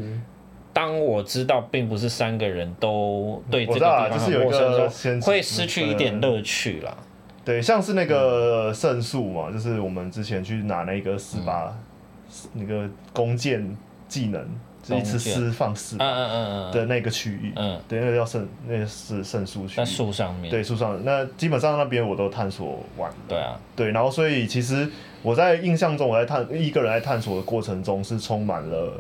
[0.73, 6.97] 当我知道并不是三个人都对这个地方很陌生的时候，会失去一点乐趣啦。
[7.45, 13.77] 对，像是那个圣树嘛，就是我们之前去拿那个十八、嗯、那个弓箭。
[14.09, 14.49] 技能，
[14.87, 24.89] 这一次释放四的那个区域，嗯，对，那个叫圣，那个是圣树区，在树上面，对，树上，那基本上那边我都探索完了，对啊，对，然后所以其实
[25.23, 28.93] 我在印象中，我在探一个人在探索的过程中是充满了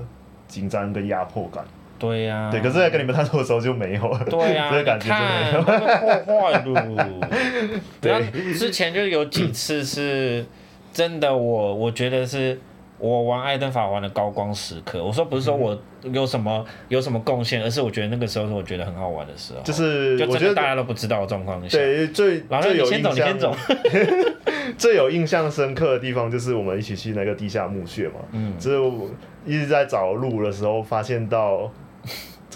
[0.48, 1.64] 紧张跟压迫感，
[2.00, 4.08] 对呀，对，可是在跟你们探索的时候就没有。
[4.10, 5.72] 了，对呀，这个感觉就没
[6.12, 7.30] 有，破坏了，
[8.02, 10.44] 对，之前就有几次是
[10.92, 12.60] 真的，我我觉得是。
[12.98, 23.54] 我玩艾登法环的高光时刻，我说不是说我有什么有什么贡献，而是我觉得那个时候是我觉得很好玩的时候，就是我觉得大家都不知道的状况下，对，最然后你先走，你先走，
[24.78, 29.10] 最有印象深刻的地方就是我们一起去那个地下墓穴嘛，嗯，就是我
[29.44, 31.70] 一直在找路的时候发现到。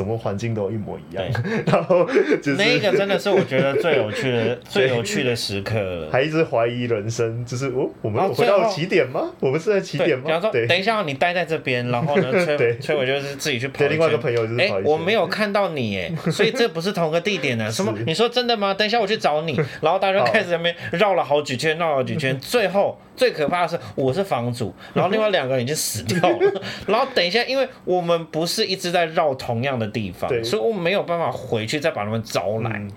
[0.00, 1.22] 什么环境都一模一样，
[1.66, 2.06] 然后
[2.40, 6.08] 就是那个真的是我觉得最有趣的、 最有趣的时刻了。
[6.10, 9.30] 还一直怀疑人生，就是哦，我们回到了起点吗？
[9.40, 10.24] 我们是在起点吗？
[10.24, 13.84] 比方说，等一下你待在这边，然后呢， 崔崔伟就是自己去跑。
[13.88, 17.70] 另外一个朋友就是，哎，我没有看到你，哎，所以这不是同个地点呢。
[17.70, 17.92] 什么？
[18.06, 18.72] 你说真的吗？
[18.72, 19.54] 等一下我去找你。
[19.82, 22.98] 然后大家就开始在那边绕了好几圈，绕了好几圈，最后。
[23.20, 26.62] 最可怕的是，我是房主，然后另外两个人已经死掉了。
[26.86, 32.70] 然后等一下，因为我们不是一直在绕同样的地方，所以我们没有办法回去再把他们招来。
[32.72, 32.90] 嗯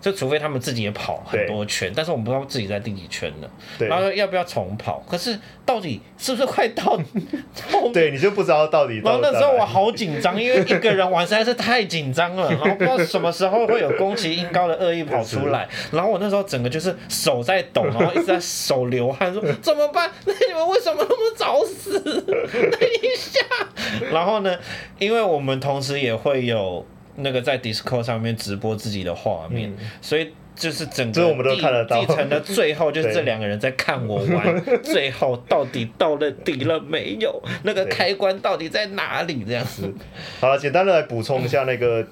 [0.00, 3.50] 就除非他们自己也跑很多圈，但是我们不知道自己在第几圈了。
[3.78, 5.02] 对然后要不要重跑？
[5.08, 6.98] 可是到底是不是快到？
[7.92, 9.10] 对，你就不知道到底到。
[9.10, 15.68] 然后那时候我好紧张，因为一个人玩实在是太紧张了，然后不知道 什么时候会有宫崎英高的恶意跑出来。
[15.90, 20.10] 然后我那时候整个就是手在抖，然后一直在手流汗，说 怎么办？
[20.24, 21.98] 那你们为什么那么早死？
[22.00, 23.40] 等一下。
[24.12, 24.56] 然后呢，
[24.98, 26.86] 因为我们同时也会有。
[27.16, 31.56] 那个在 Discord 上面直播自己的画面，嗯、所以就是整个地
[31.88, 37.42] 地层的最后，就是 这两个人在看我玩， 最后到底到了底了没有？
[37.62, 39.44] 那个开关到底在哪里？
[39.46, 39.92] 这样子。
[40.40, 42.06] 好了，简单的来补充一下那个、嗯、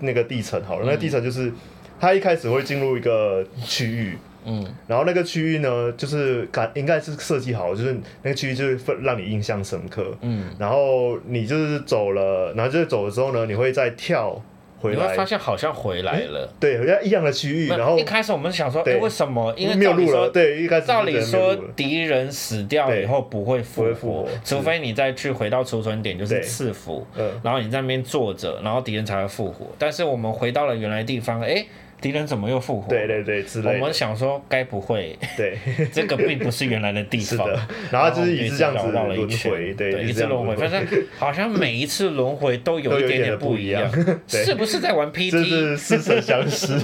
[0.00, 1.52] 那个地层好了，那个地层就是
[1.98, 4.18] 它一开始会进入一个区域。
[4.46, 10.16] 嗯，然后那个区域呢，就是感应该是设计好，就是那个区域就是让你印象深刻。
[10.20, 14.40] 嗯，然后你就是走了，然后就是走了之后呢，你会再跳
[14.78, 16.48] 回来，你会发现好像回来了。
[16.60, 17.68] 对，好像一样的区域。
[17.68, 19.52] 然后一开始我们想说，哎，为什么？
[19.56, 20.30] 因为没有路了。
[20.30, 27.04] 对，一开始照理说敌人死掉以后不会复活，除非你再去回到储存点，就是赐福。
[27.16, 29.66] 嗯，然后你在那边坐着，然后敌人才会复活。
[29.78, 31.66] 但是我们回到了原来地方，哎。
[32.00, 32.88] 敌人怎么又复活？
[32.88, 33.78] 对对对，之类的。
[33.78, 35.18] 我们想说，该不会？
[35.36, 35.58] 对，
[35.92, 37.48] 这个并不是原来的地方。
[37.90, 40.56] 然后就是一直这样子绕了一圈，对，一直轮回。
[40.56, 40.84] 反正
[41.18, 43.90] 好像每一次轮回都有一点点不一样，
[44.28, 45.76] 是不是在玩 PT？
[45.76, 46.74] 似曾相识。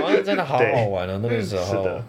[0.00, 2.00] 好像真的好好玩哦，那个时候。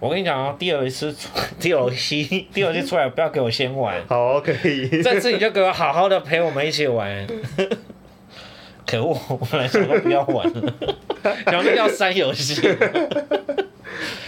[0.00, 1.12] 我跟你讲啊，DLC
[1.60, 4.00] DLC 出来，不要给我先玩。
[4.06, 5.02] 好，可以。
[5.02, 7.26] 这次你就给我好好的陪我们一起玩。
[8.88, 9.14] 可恶！
[9.28, 10.74] 我本来想说不要玩了，
[11.44, 12.66] 然后要删游戏。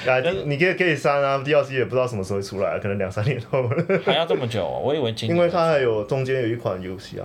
[0.06, 3.62] 啊，你可以可以删啊，DLC 也不知道什么时候会出来，可能两三年后。
[4.04, 4.66] 还要这么久？
[4.84, 5.14] 我以为。
[5.22, 7.24] 因为它还有中间有一款游戏啊。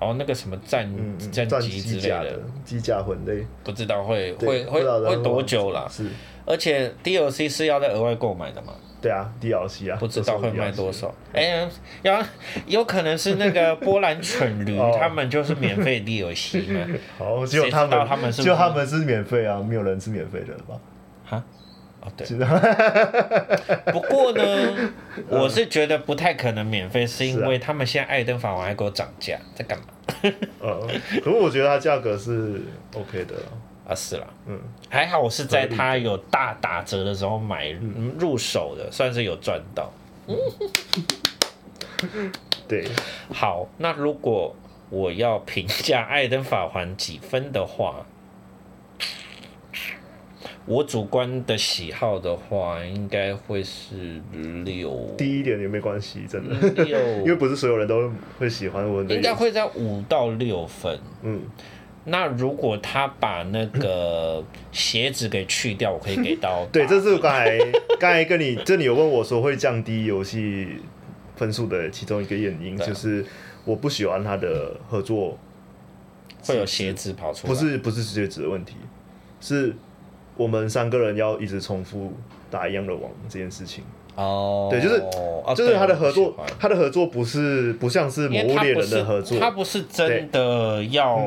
[0.00, 0.90] 哦，那个什么战
[1.30, 5.86] 战机之类的，机甲魂类，不知道会会会会多久了？
[5.90, 6.06] 是。
[6.46, 8.74] 而且 DLC 是要在额外购买的吗？
[9.04, 11.14] 对啊，DLC 啊，不知道会卖多少。
[11.34, 11.68] 哎，
[12.00, 12.24] 要
[12.64, 16.98] 有可能是那个波兰蠢驴， 他们就是免费 DLC 嘛。
[17.18, 20.80] 好， 只有他们，他们是，就他们是免费啊，没有人是免费的吧？
[21.26, 21.44] 哈？
[22.00, 22.26] 哦，对。
[23.92, 24.42] 不过呢，
[25.28, 29.84] 我是觉得不太可能免费，是因为他们现在艾登法王还给我涨价，在干嘛？
[30.60, 30.88] 呃，
[31.22, 32.58] 可是我觉得它价格是
[32.94, 33.34] OK 的
[33.86, 37.70] 啊，是啦，嗯，还好我是在它有大打折的时候买
[38.18, 39.92] 入手的，算是有赚到。
[40.26, 40.36] 嗯，
[42.66, 42.88] 对，
[43.32, 44.54] 好，那如果
[44.88, 48.06] 我要评价艾尔登法环几分的话？
[50.66, 54.18] 我主观的喜好的话，应该会是
[54.64, 55.14] 六。
[55.18, 56.84] 低一点也没关系，真的。
[56.84, 59.02] 六， 因为不是所有人都会喜欢我。
[59.02, 60.98] 应该会在五到六分。
[61.20, 61.42] 嗯。
[62.04, 66.66] 那如果他把那个鞋子给去掉，我可以给到。
[66.72, 67.58] 对，这是我刚才
[67.98, 70.78] 刚才跟你这里有问我说会降低游戏
[71.36, 73.24] 分数的其中一个原因，就是
[73.64, 75.38] 我不喜欢他的合作
[76.46, 77.52] 会有鞋子跑出来。
[77.52, 78.74] 不是不是鞋子的问题，
[79.40, 79.74] 是。
[80.36, 82.12] 我们三个人要一直重复
[82.50, 83.84] 打一样的网这件事情
[84.16, 85.02] 哦，对，就是
[85.56, 91.18] 就是他的合作，他的合作不是不像是魔物猎人的合作，他不是真的要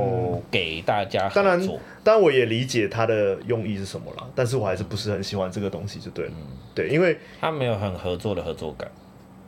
[0.49, 1.27] 给大家。
[1.29, 1.59] 当然，
[2.03, 6.31] 当然我也理解他的用意是什么了，但是我还是不是很喜欢这个东西，就对了，
[6.73, 8.89] 对，因为他没有很合作的合作感。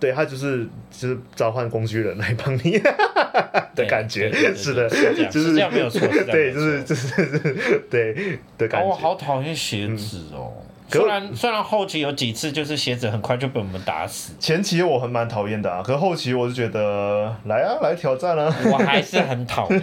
[0.02, 2.80] 对，他就是就是召唤工具人来帮你
[3.76, 4.90] 的感觉，是的，
[5.30, 8.88] 就是这样没有错，对，就是就是对的感觉。
[8.88, 10.54] 我好讨厌鞋子哦。
[10.90, 19.82] 虽然虽然后期有几次就是鞋子很快就被我们打死，前期我很蛮讨厌的啊，可是后期我就觉得来啊来挑战啊，我还是很 讨厌，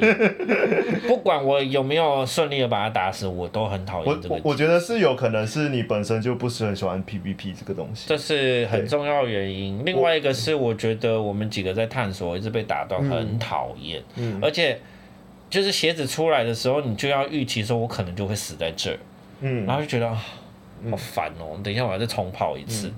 [1.06, 4.34] 不管我有没有顺利的把他打死，我都很讨厌这个。
[4.34, 9.82] 我我觉得是有可能是你本身就不是很喜欢 PVP 这个东西，这是很重要的原因。
[9.84, 14.80] 另外一个是我觉得我们几个在探索一直被打断，很讨厌，嗯，而且
[15.48, 18.98] 就是鞋子出来的时候，你就要预期说我可能就会死在这儿，
[19.40, 20.10] 嗯，然后就觉得。
[20.90, 21.60] 好烦哦、喔！
[21.62, 22.94] 等一下，我还是重跑一次，嗯、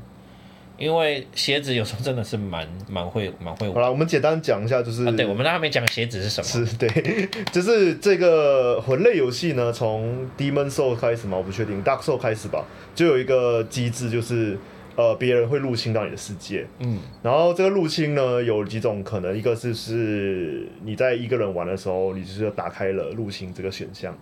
[0.79, 3.71] 因为鞋子有时候真的是蛮蛮会蛮会。
[3.73, 6.67] 好了，我们简单讲一下，就是、啊、对，我们还没讲鞋子是什么。
[6.67, 6.89] 是，对，
[7.53, 12.65] 就是这个魂类游戏呢，从 Demon Soul 开始嘛，我不确定，Dark Soul 开始吧，
[12.95, 14.59] 就有一个机制，就是
[14.97, 16.67] 呃，别人会入侵到你的世界。
[16.81, 16.99] 嗯。
[17.23, 24.17] 然后这个入侵呢，有几种可能，一个是是你在一个人玩的时候，你就是打开了入侵这个选项。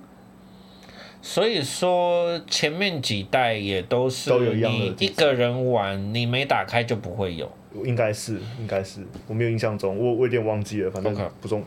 [1.27, 7.51] 所以说前面几代也都是你一个人玩，你没打开就不会有。
[7.85, 11.65] 应该是，应该是，我没有印象中，我我有点忘记了，反正不重。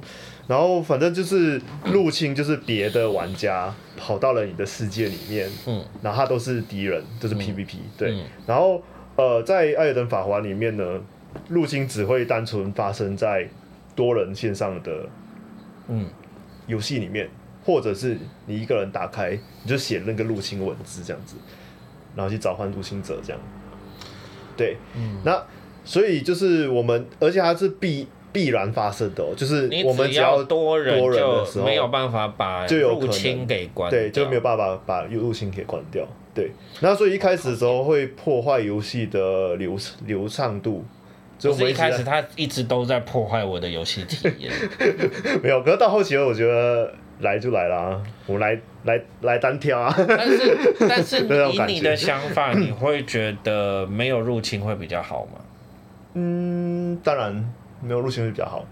[0.48, 8.16] 然后反正就是入侵，就是别的玩家跑到了你的世界里面，嗯，然后他都是敌人，都是 PVP，对。
[8.48, 8.82] 然后
[9.18, 11.02] 呃，在艾尔登法环里面呢，
[11.50, 13.46] 入侵只会单纯发生在
[13.94, 15.06] 多人线上的
[15.90, 16.06] 嗯
[16.66, 17.30] 游戏里面。
[17.64, 21.36] 或者是你一个人打开，你就写那个入侵文字这样子，
[22.16, 23.42] 然后去召唤入侵者这样。
[24.58, 25.42] 对，嗯，那
[25.86, 36.06] 所以就是我们，而且它是必必然发生的，就是我们只要多人的时候，没有办法把就入侵给关掉，对，就没有办法把入侵给关掉。
[36.34, 40.84] 对，那所以一开始的时候会破坏游戏的流流畅度。
[41.38, 44.52] 就是一开始他一直都在破坏我的游戏体验。
[45.42, 46.94] 没有，可是到后期我觉得。
[47.20, 49.94] 来就来啦，我们来来来单挑啊！
[50.08, 55.40] 但是但是以 你的想法，你会觉得没有入侵会比较好吗？
[56.14, 57.34] 嗯，当然
[57.82, 58.66] 没有入侵会比较好。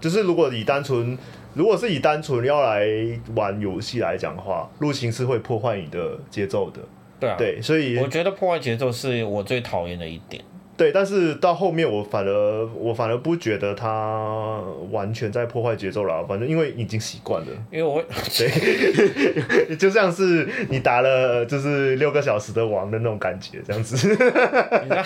[0.00, 1.18] 就是如果以单纯，
[1.54, 2.86] 如果是以单纯要来
[3.34, 6.80] 玩游戏来讲的话，入侵是会破坏你的节奏的。
[7.18, 10.40] 对啊，对，所以我觉得破坏节奏是我最讨厌的一点。
[10.78, 14.62] 对，但是到后面我反而我反而不觉得他
[14.92, 17.48] 完全在破坏节奏了，反正因为已经习惯了。
[17.72, 18.04] 因为我会
[18.38, 23.96] 对， 就像是你打了就是六个小时的王的那种感觉，这样子。
[24.08, 25.02] 你知道，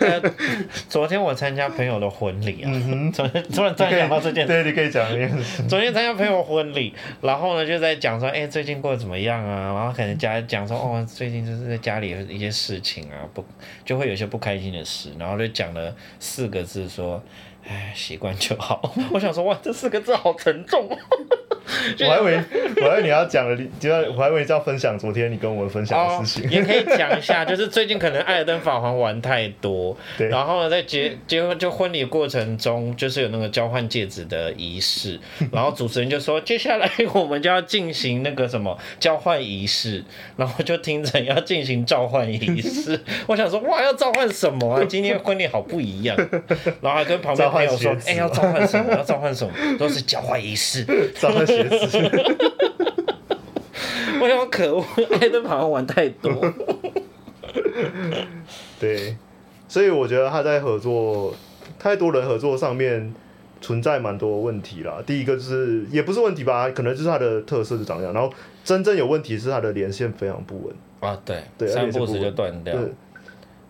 [0.00, 0.20] 呃，
[0.86, 5.02] 昨天我参加朋友的婚礼啊，嗯、昨天突然突然想到这件事，对，你可以讲。
[5.66, 6.92] 昨天参加朋友婚礼，
[7.22, 9.72] 然后呢就在讲说，哎、欸，最近过得怎么样啊？
[9.72, 13.42] 然后可能家讲说，哦，最近就是在家里有一些事情啊，不
[13.82, 14.73] 就会有些不开心。
[15.18, 17.22] 然后就讲了四个字，说
[17.66, 18.94] ：“哎，习惯就好。
[19.12, 20.88] ”我想说，哇，这四个字好沉重。
[22.00, 22.36] 我还以为
[22.76, 26.48] 我还以为你要讲的，就要我还以为要分享昨天你跟我分享的事情。
[26.48, 35.18] 哦，也可以讲一下，就是最近可能艾尔登法环玩太多， 对，然后呢，在结结婚就婚礼过程中，就是有那个交换戒指的仪式，
[35.50, 40.04] 然后主持人就说，接下来我们就要进行那个什么交换仪式，
[40.36, 44.84] 然后就听着要进行召唤仪式，我想说哇，要召唤什么啊？
[44.86, 46.14] 今天婚礼好不一样，
[46.82, 48.92] 然后还跟旁边朋友说，哎、欸，要召唤什么？
[48.92, 49.52] 要召唤什么？
[49.78, 50.84] 都是交换仪式，
[51.18, 51.44] 召唤。
[54.20, 54.84] 我想可恶，
[55.20, 56.32] 艾登好像玩太多。
[58.80, 59.16] 对，
[59.68, 61.34] 所以我觉得他在合作
[61.78, 63.14] 太多人合作上面
[63.60, 65.02] 存在蛮多问题啦。
[65.06, 68.12] 第一个就是也不是问题吧，可能就是他的特色是长这样。
[68.12, 68.32] 然后
[68.64, 72.74] 真正有问题是他的连线非常不稳啊，对，对，三步时就断掉。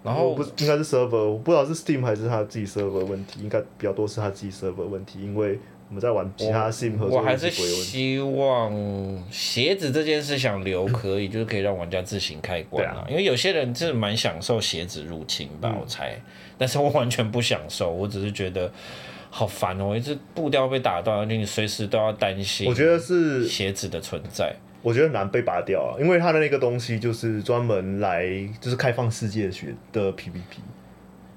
[0.05, 5.59] 然后不应该是 server，我不知道是 Steam 还是他自己 server 问题，应该比较多是他自己 server 问题，因为。
[5.87, 8.73] 我们在玩其他 sim 合作，我还是希望
[9.31, 13.05] 鞋子这件事想留可以，就是可以让玩家自行开关啊。
[13.09, 16.19] 因为有些人是蛮享受鞋子入侵吧，我猜。
[16.57, 18.73] 但是我完全不享受，我只是觉得
[19.29, 22.67] 好烦哦，一直步调被打断，而且你随时都要担心。
[22.67, 28.27] 我觉得是鞋子的存在，我觉得难被拔掉啊，因为它的那个东西就是专门来
[28.61, 30.61] 就是开放世界学的 PVP。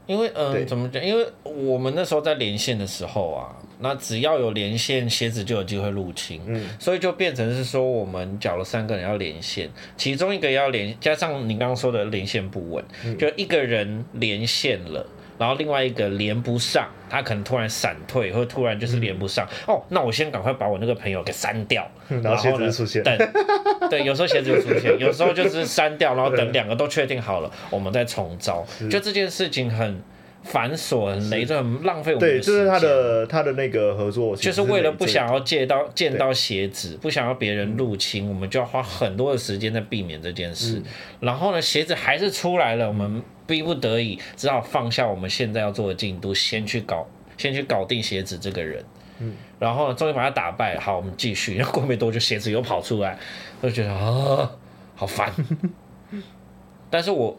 [0.06, 1.04] 因为嗯，怎么讲？
[1.04, 3.56] 因为我们那时候在连线的时候啊。
[3.80, 15.06] 那只要有连线，鞋子就有机会入侵，嗯，所以就变成是说，我们缴了三个人要连线，其中一个要连，加上你刚刚说的连线不稳，嗯，就一个人连线了，
[15.38, 23.18] 然后另外一个连不上，他可能突然闪退，或突然就是连不上，嗯，哦，那我先赶快把我那个朋友给删掉，然后鞋子就出现，等，
[23.90, 30.02] 对，有时候鞋子就出现，有时候就是删掉，然后等两个都确定好了，我们再重招，就这件事情很。
[30.48, 32.30] 繁琐很累，就很浪费我们。
[32.30, 40.78] 对，就是他的他的那个合作，就是为了不想要借到见到鞋子，不想要别人入侵，我们就要花很多的时间在避免这件事。
[40.78, 40.84] 嗯、
[41.20, 47.06] 然后呢，鞋子还是出来了，我们逼不得已只好放下我们现在要做的进度，先去搞，
[47.38, 48.84] 先去搞定鞋子这个人。
[49.20, 51.58] 嗯，然后呢，终于把他打败，好，我们继续。
[51.58, 53.20] 然后过没多久，鞋子又跑出来，
[53.62, 54.50] 我就觉得啊，
[54.96, 55.32] 好烦。
[56.90, 57.38] 但是我。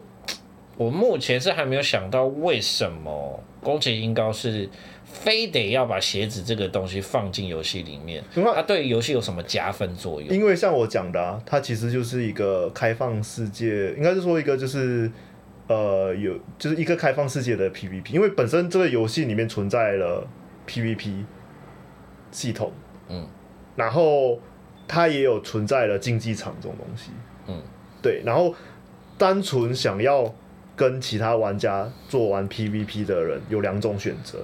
[0.79, 4.69] 我目前是还没有想到为什么宫崎英高是
[5.03, 10.33] 非得要把鞋子这个东西放进游戏里面，它对游戏有什么加分作用？
[10.33, 15.11] 因为像我讲的啊，它其实就是一个开放世界，应该是说一个就是
[15.67, 20.25] 呃有就是一个开放世界的 PVP，因为本身这个游戏里面存在了
[20.65, 21.25] PVP
[22.31, 22.71] 系统，
[23.09, 23.27] 嗯，
[23.75, 24.39] 然后
[24.87, 27.11] 它也有存在了竞技场这种东西，
[27.47, 27.61] 嗯，
[28.01, 28.55] 对，然后
[29.17, 30.33] 单纯想要。
[30.79, 34.39] 跟其他玩家做完 PVP 的人有两种选择，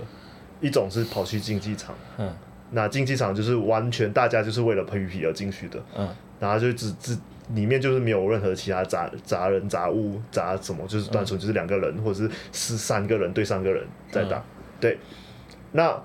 [0.59, 2.29] 一种是跑去竞技场，嗯，
[2.71, 7.17] 那竞技场就是完全大家就是为了 PVP 而进去的，嗯，然后就只只
[7.53, 14.43] 里面就是没有任何其他杂杂人杂物杂什么，就是单纯就是两个人、嗯、或者是是三个人对三个人在打，嗯、
[14.81, 14.97] 对，
[15.71, 16.03] 那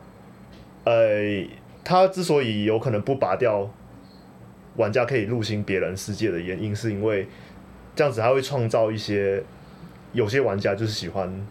[0.85, 1.45] 呃，
[1.83, 3.69] 他之所以有可能不拔掉
[4.77, 7.27] 玩家可以入侵别人世界的原因，是因为
[7.97, 9.43] 这样子他会创造一些。
[10.13, 11.47] 有些玩家就是喜欢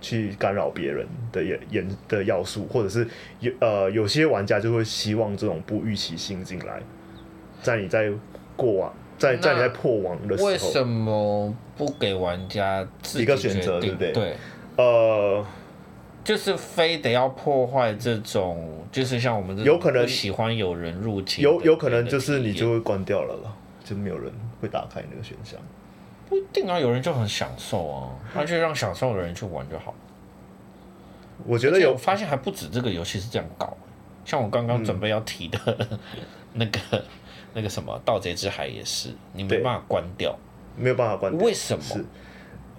[0.00, 3.06] 去干扰别人的演演的要素，或者是
[3.40, 6.80] 有呃有些玩家就会希望这种不预期性进来，
[7.62, 8.10] 在你在
[8.56, 14.12] 过往在在你在破网的时候，为什么不给玩家一个选择，对不对？
[14.12, 14.36] 对，
[14.76, 15.44] 呃，
[16.22, 24.30] 就是非得要破坏这种，就是像我们这种有可能喜欢有人入侵，有有可能就是你就会关掉了了，就没有人
[24.60, 25.58] 会打开那个选项。
[26.28, 29.94] 不一定啊，有人就很享受啊，那就让享受的人去玩就好。
[31.46, 33.76] 我觉得有我发现还不止这个游戏是这样搞，
[34.24, 35.98] 像我刚刚准备要提的、嗯、
[36.54, 37.04] 那个
[37.52, 40.34] 那个什么《盗贼之海》也是，你没办法关掉，
[40.76, 41.44] 没有办法关掉。
[41.44, 42.04] 为什么？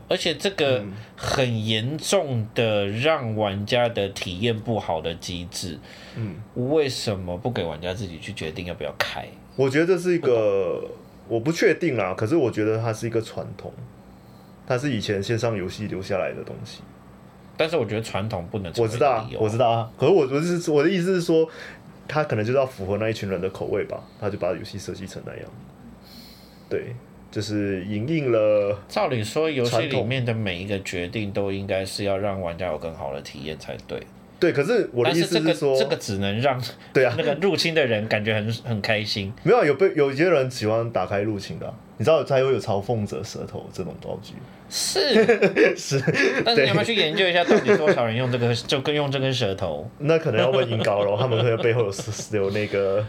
[0.08, 0.84] 而且这个
[1.16, 5.80] 很严重的让玩家的体验不好的机制，
[6.16, 6.36] 嗯，
[6.72, 9.28] 为什么不给玩家自己去决定要不要开？
[9.56, 10.84] 我觉得这是一个。
[11.28, 13.74] 我不确定啦，可是我觉得它是一个传统，
[14.68, 16.82] 它是以前线上游戏留下来的东西。
[17.58, 19.92] 但是我觉得传统不能，我知道啊，我知道啊。
[19.98, 21.48] 可是我我是我的意思是说，
[22.08, 25.44] 他可能就是要符合那一群人的口味吧，他就把游戏设计成那样。
[26.70, 26.94] 对，
[27.32, 28.78] 就是因应了。
[28.90, 34.02] 照理说，游戏里面的每一个决定都应该是要让玩家有更好的体验才对。
[34.40, 36.62] 对，可是我的意思是说，是这个，这个只能让
[36.94, 39.32] 对啊 那个入侵的人感觉很很开心。
[39.44, 44.34] 没有有被有一些人喜欢打开入侵的，啊，你知道才会有嘲讽者舌头这种道具。
[44.70, 45.14] 是
[45.78, 46.02] 是，
[46.44, 49.90] 但是你要不要去研究一下，到底多少人用这个就跟用这根舌头？
[50.00, 53.06] 那可能要问英高了，他们可能背后有有那个。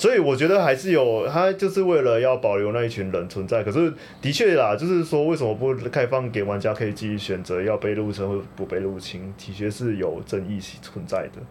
[0.00, 3.62] 所以我觉得还是有，他就是为了要保留那一群人存在。
[3.62, 3.92] 可是
[4.22, 11.42] 的确啦，就是说为什么不开放给玩家可以继续选择要被入侵或不被入侵，的确是有争议存在的。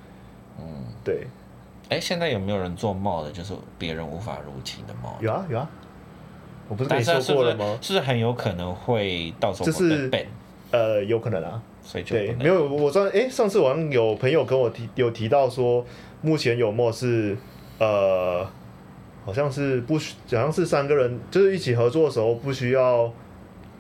[0.60, 0.66] 嗯，
[1.04, 1.28] 对。
[1.90, 5.24] 哎、欸，现在有没有人做 mod 就是别人无法入侵的 mod？
[5.24, 5.70] 有啊有啊，
[6.68, 7.78] 我不是跟你说过了吗？
[7.84, 10.10] 是很有可能会到时候就是
[10.72, 15.86] 呃有可能啊，所以就对没有我上哎、欸、上次好像有朋友跟我提有提到说，
[16.24, 17.38] 目前有 mod 是。
[17.80, 18.46] 呃，
[19.26, 23.12] 好像是不需，好像是三个人，就是一起合作的时候不需要，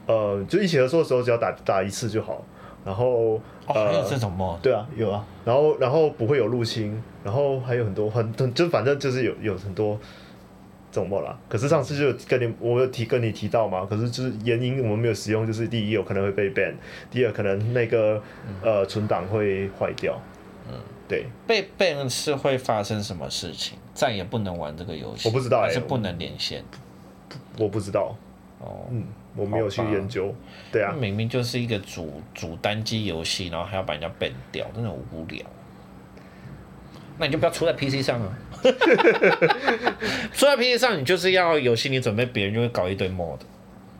[0.08, 2.43] 呃，就一起合作的时候，只要打打一次就好。
[2.86, 4.58] 然后哦，还有这种 mod？
[4.62, 5.26] 对啊，有啊。
[5.43, 10.00] 然后然后不会有入侵，然后还有很多很很就反正就是有有很多
[10.89, 11.38] 这种 mod 啦。
[11.50, 16.74] 可是上次就跟你我有提跟你提到嘛，可是就是原因我们没有使用，就是第一有可能会被 ban，
[17.12, 18.24] 第二可能那个
[18.64, 20.18] 呃存档会坏掉。
[20.70, 21.26] 嗯，对。
[21.47, 23.78] 被 ban 是会发生什么事情？
[23.93, 25.28] 再也不能玩这个游戏？
[25.28, 26.63] 我不知道、欸，还是不能连线？
[27.57, 28.15] 我不知道。
[28.59, 29.03] 哦，嗯。
[29.36, 30.34] 我没有去研究，
[30.72, 35.45] 对啊，明明就是一个主主单机游戏，然后还要把人家 ban 掉，真的很无聊。
[37.20, 38.38] 那你就不要出在 PC 上啊！
[40.34, 43.38] 出在 PC 上，你就是要有心理准备，别人就会搞一堆 mod。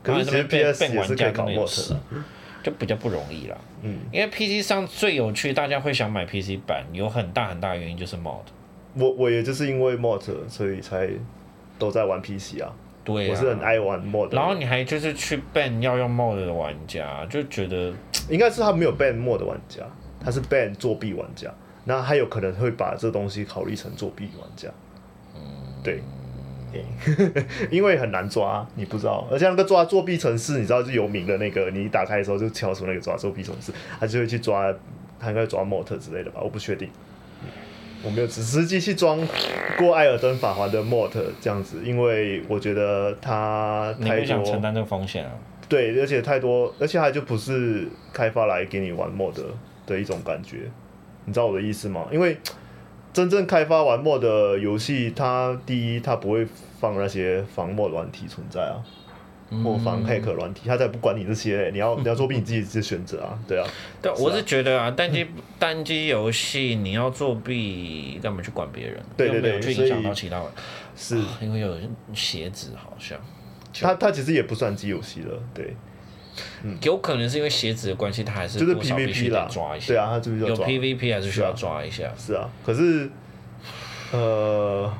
[0.02, 1.96] 可是其实 PS 也是可以搞 mod，
[2.64, 3.58] 就比较不容易啦。
[3.82, 8.42] 嗯，因为 PC 上最有趣，大家会想买 PC 版，有很大很大的原因就是 mod。
[8.96, 11.10] 我我也就是因为 mod，所以才
[11.78, 12.72] 都在玩 PC 啊。
[13.04, 17.94] 对啊，我是很爱玩 mod，然后你还就是去 ban 要用 mod 的玩家，就觉得
[18.30, 19.82] 应该是他没有 ban mod 的玩家，
[20.20, 21.50] 他是 ban 作弊玩家，
[21.86, 24.68] 那他有可能会把这东西考虑成作弊玩家。
[25.34, 25.42] 嗯，
[25.84, 26.04] 对，
[27.70, 34.74] 因为很难抓，你不知道，而且那个抓作弊城市，你知道是有名的那个，你一打开的时候就敲出那个抓作弊城市，他就会去抓，
[35.20, 36.90] 他应该抓 mod 之类的吧，我不确定。
[38.02, 39.18] 我没有只实际去装
[39.78, 41.12] 过《艾尔登法环》的 mod
[41.42, 45.32] 这样子，因为我觉得他太多，你不想承担这个风险啊？
[45.68, 49.34] 对，而且太多，而且它就不是开发来给你玩 mod
[49.86, 50.60] 的一种感觉，
[51.26, 52.08] 你知道我的意思吗？
[52.10, 52.38] 因为
[53.14, 56.48] 真正开发玩 mod 的游戏，它第一它不会
[56.80, 58.84] 放那些防 mod 软体存在啊。
[59.64, 63.66] 或防骇客软体，它才不管你这些，你要 你要作弊你自己自己选择啊，对啊。
[64.00, 65.26] 对，我是觉得啊，单机
[65.58, 69.02] 单机游戏你要作弊，干嘛去管别人？
[69.18, 70.46] 对对对，去影响到其他人。
[70.96, 71.76] 是，因为有
[72.14, 73.18] 鞋子好像。
[73.74, 75.76] 他他其实也不算机游戏了，对。
[76.82, 79.88] 有可能是因为鞋子的关系，他还是就是 PVP 啦，抓一下。
[79.88, 82.12] 对啊，他就是有 PVP 还是需要抓一下。
[82.18, 83.10] 是啊，可是，
[84.12, 84.92] 呃。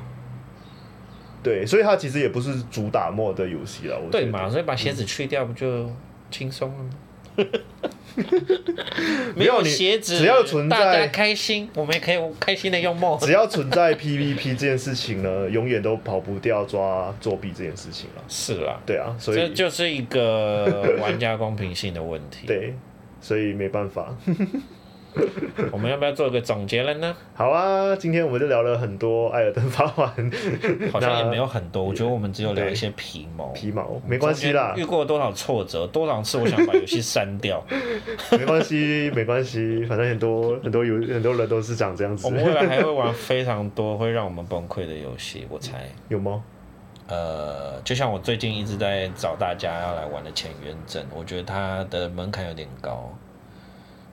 [1.42, 3.98] 对，所以它其实也不是主打 mod 的游戏了。
[4.12, 5.90] 对嘛，所以把鞋子去掉不就
[6.30, 7.44] 轻松了吗？
[9.36, 13.18] 没有鞋子，只要存在，大家开心，我们也可以开心的用 mod。
[13.24, 18.22] 只要存在 PVP 这件事情呢，永远都跑不掉抓作弊这件事情了。
[18.28, 22.46] 是啊，对啊，所以这就是一个玩家公平性的问题。
[22.48, 22.74] 对，
[23.20, 24.16] 所以没办法。
[25.72, 27.16] 我们要不要做一个总结了呢？
[27.34, 30.08] 好啊，今天我们就聊了很多《艾尔登法环》，
[30.92, 33.48] 好像也没有很多，我觉得我们只有聊一些皮毛。
[33.48, 37.64] 皮毛没关系啦，遇过多少挫折，多少次我想把游戏删掉，
[38.32, 42.26] 没关系，没关系，反正很多很多游很多人都是长这样子。
[42.26, 46.42] 我们未来还会玩非常多会让我们崩溃的游戏，我猜有吗？
[47.08, 53.12] 呃，就像我最近一直在找大家要来玩的《潜渊症》，我觉得它的门槛有点高。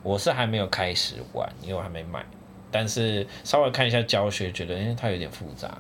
[0.04, 2.26] 我是还没有开始玩，因为我还没买，
[2.72, 5.78] 但是稍微看一下教学，觉得因为它有点复杂。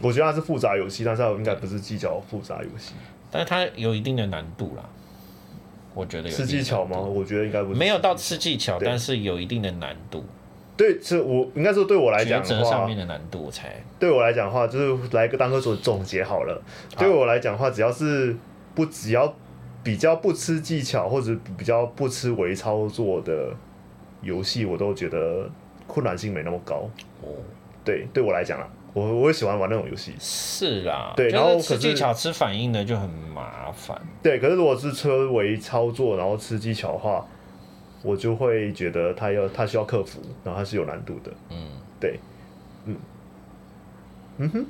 [0.00, 2.92] 我觉得它是复杂游戏，但是它应该不是技巧复杂游戏。
[3.30, 4.84] 但是它有一定的难度啦，
[5.94, 6.34] 我觉得有。
[6.34, 6.98] 吃技巧吗？
[6.98, 7.78] 我觉得应该不是。
[7.78, 10.24] 没有到吃技巧，但是有一定的难度。
[10.76, 13.74] 对，是我应该说对我来讲的话，上面的难度我才。
[13.98, 16.62] 对我来讲的话，就是来个当个做总结好了。
[16.94, 18.36] 好对我来讲的话，只要是
[18.74, 19.34] 不只要。
[19.82, 23.52] 比较不吃技巧或者比较不吃微操作的
[24.20, 25.50] 游戏，我都觉得
[25.86, 26.88] 困难性没那么高。
[27.20, 27.28] 哦，
[27.84, 30.14] 对，对我来讲啦，我我也喜欢玩那种游戏。
[30.20, 34.00] 是啦，对，然后吃技巧吃反应的就很麻烦。
[34.22, 37.26] 对，可是如果是车微操作，然后吃技巧的话，
[38.02, 41.32] 我就会觉得它要它需要克服，然后它是有难度的。
[41.50, 41.68] 嗯，
[41.98, 42.20] 对，
[42.86, 42.96] 嗯，
[44.38, 44.66] 嗯哼，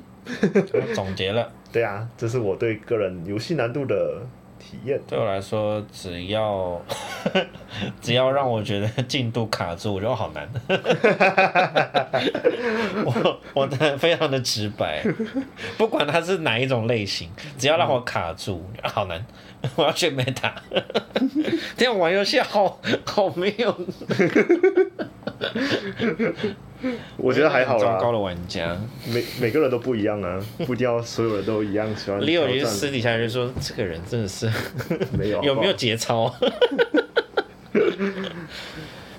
[0.95, 1.51] 总结了。
[1.71, 4.21] 对啊，这是我对个人游戏难度的。
[4.63, 6.81] 体验对我来说，只要
[8.01, 10.49] 只要让我觉得进度卡住，我觉得好难。
[13.05, 15.03] 我我的非常的直白，
[15.77, 19.23] 不管它是哪一种类型，只要让我卡住，好难。
[19.75, 20.51] 我要去 meta，
[21.77, 23.75] 这样玩游戏好好没有。
[27.17, 27.83] 我觉得还好啦。
[27.83, 28.77] 糟糕的玩家，
[29.07, 32.19] 每每个人都不一样啊， 不一定要所有人都一样喜欢。
[32.19, 34.51] 李友林私底下就说：“这个人真的是
[35.17, 36.33] 没有 有没有节操？”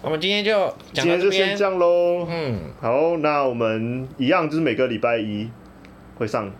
[0.02, 2.26] 我们今天就今天就先这样喽。
[2.28, 5.48] 嗯，好，那我们一样就是每个礼拜一
[6.16, 6.52] 会上，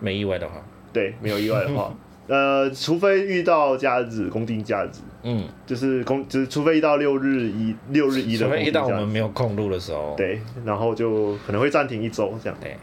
[0.00, 0.54] 没意外的话，
[0.92, 1.94] 对，没有意外的话。
[2.26, 4.90] 呃，除非遇到假日，公定假日，
[5.22, 12.56] 嗯，就是公，就是除非一到六日一六日一的，除非一到我们没有空录的时候，对，然后就可能会暂停一周这样。
[12.60, 12.76] 对，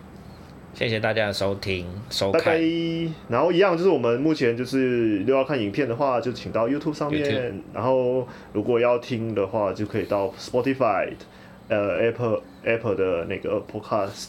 [0.74, 2.42] 谢谢大家的收听收看。
[2.42, 2.62] 拜拜。
[3.30, 7.24] 然后一样就是我们目前就是如果要看影片的话，就请到 YouTube 上面。
[7.24, 11.14] YouTube 然后如果要听的话，就可以到 Spotify，
[11.70, 14.28] 呃 Apple Apple 的那个 Podcast。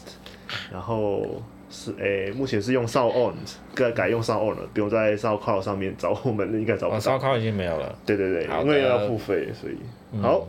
[0.71, 3.33] 然后是诶、欸，目前是用 SoundOn，
[3.75, 6.99] 改改用 SoundOn 了，不用在 SoundCloud 上面找我们， 应该找不到。
[6.99, 7.93] SoundCloud 已经没有了。
[8.05, 9.77] 对对对，因为要付费，所以、
[10.13, 10.47] 嗯、好，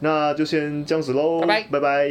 [0.00, 1.40] 那就先这样子喽。
[1.40, 1.62] 拜拜。
[1.70, 2.08] 拜拜。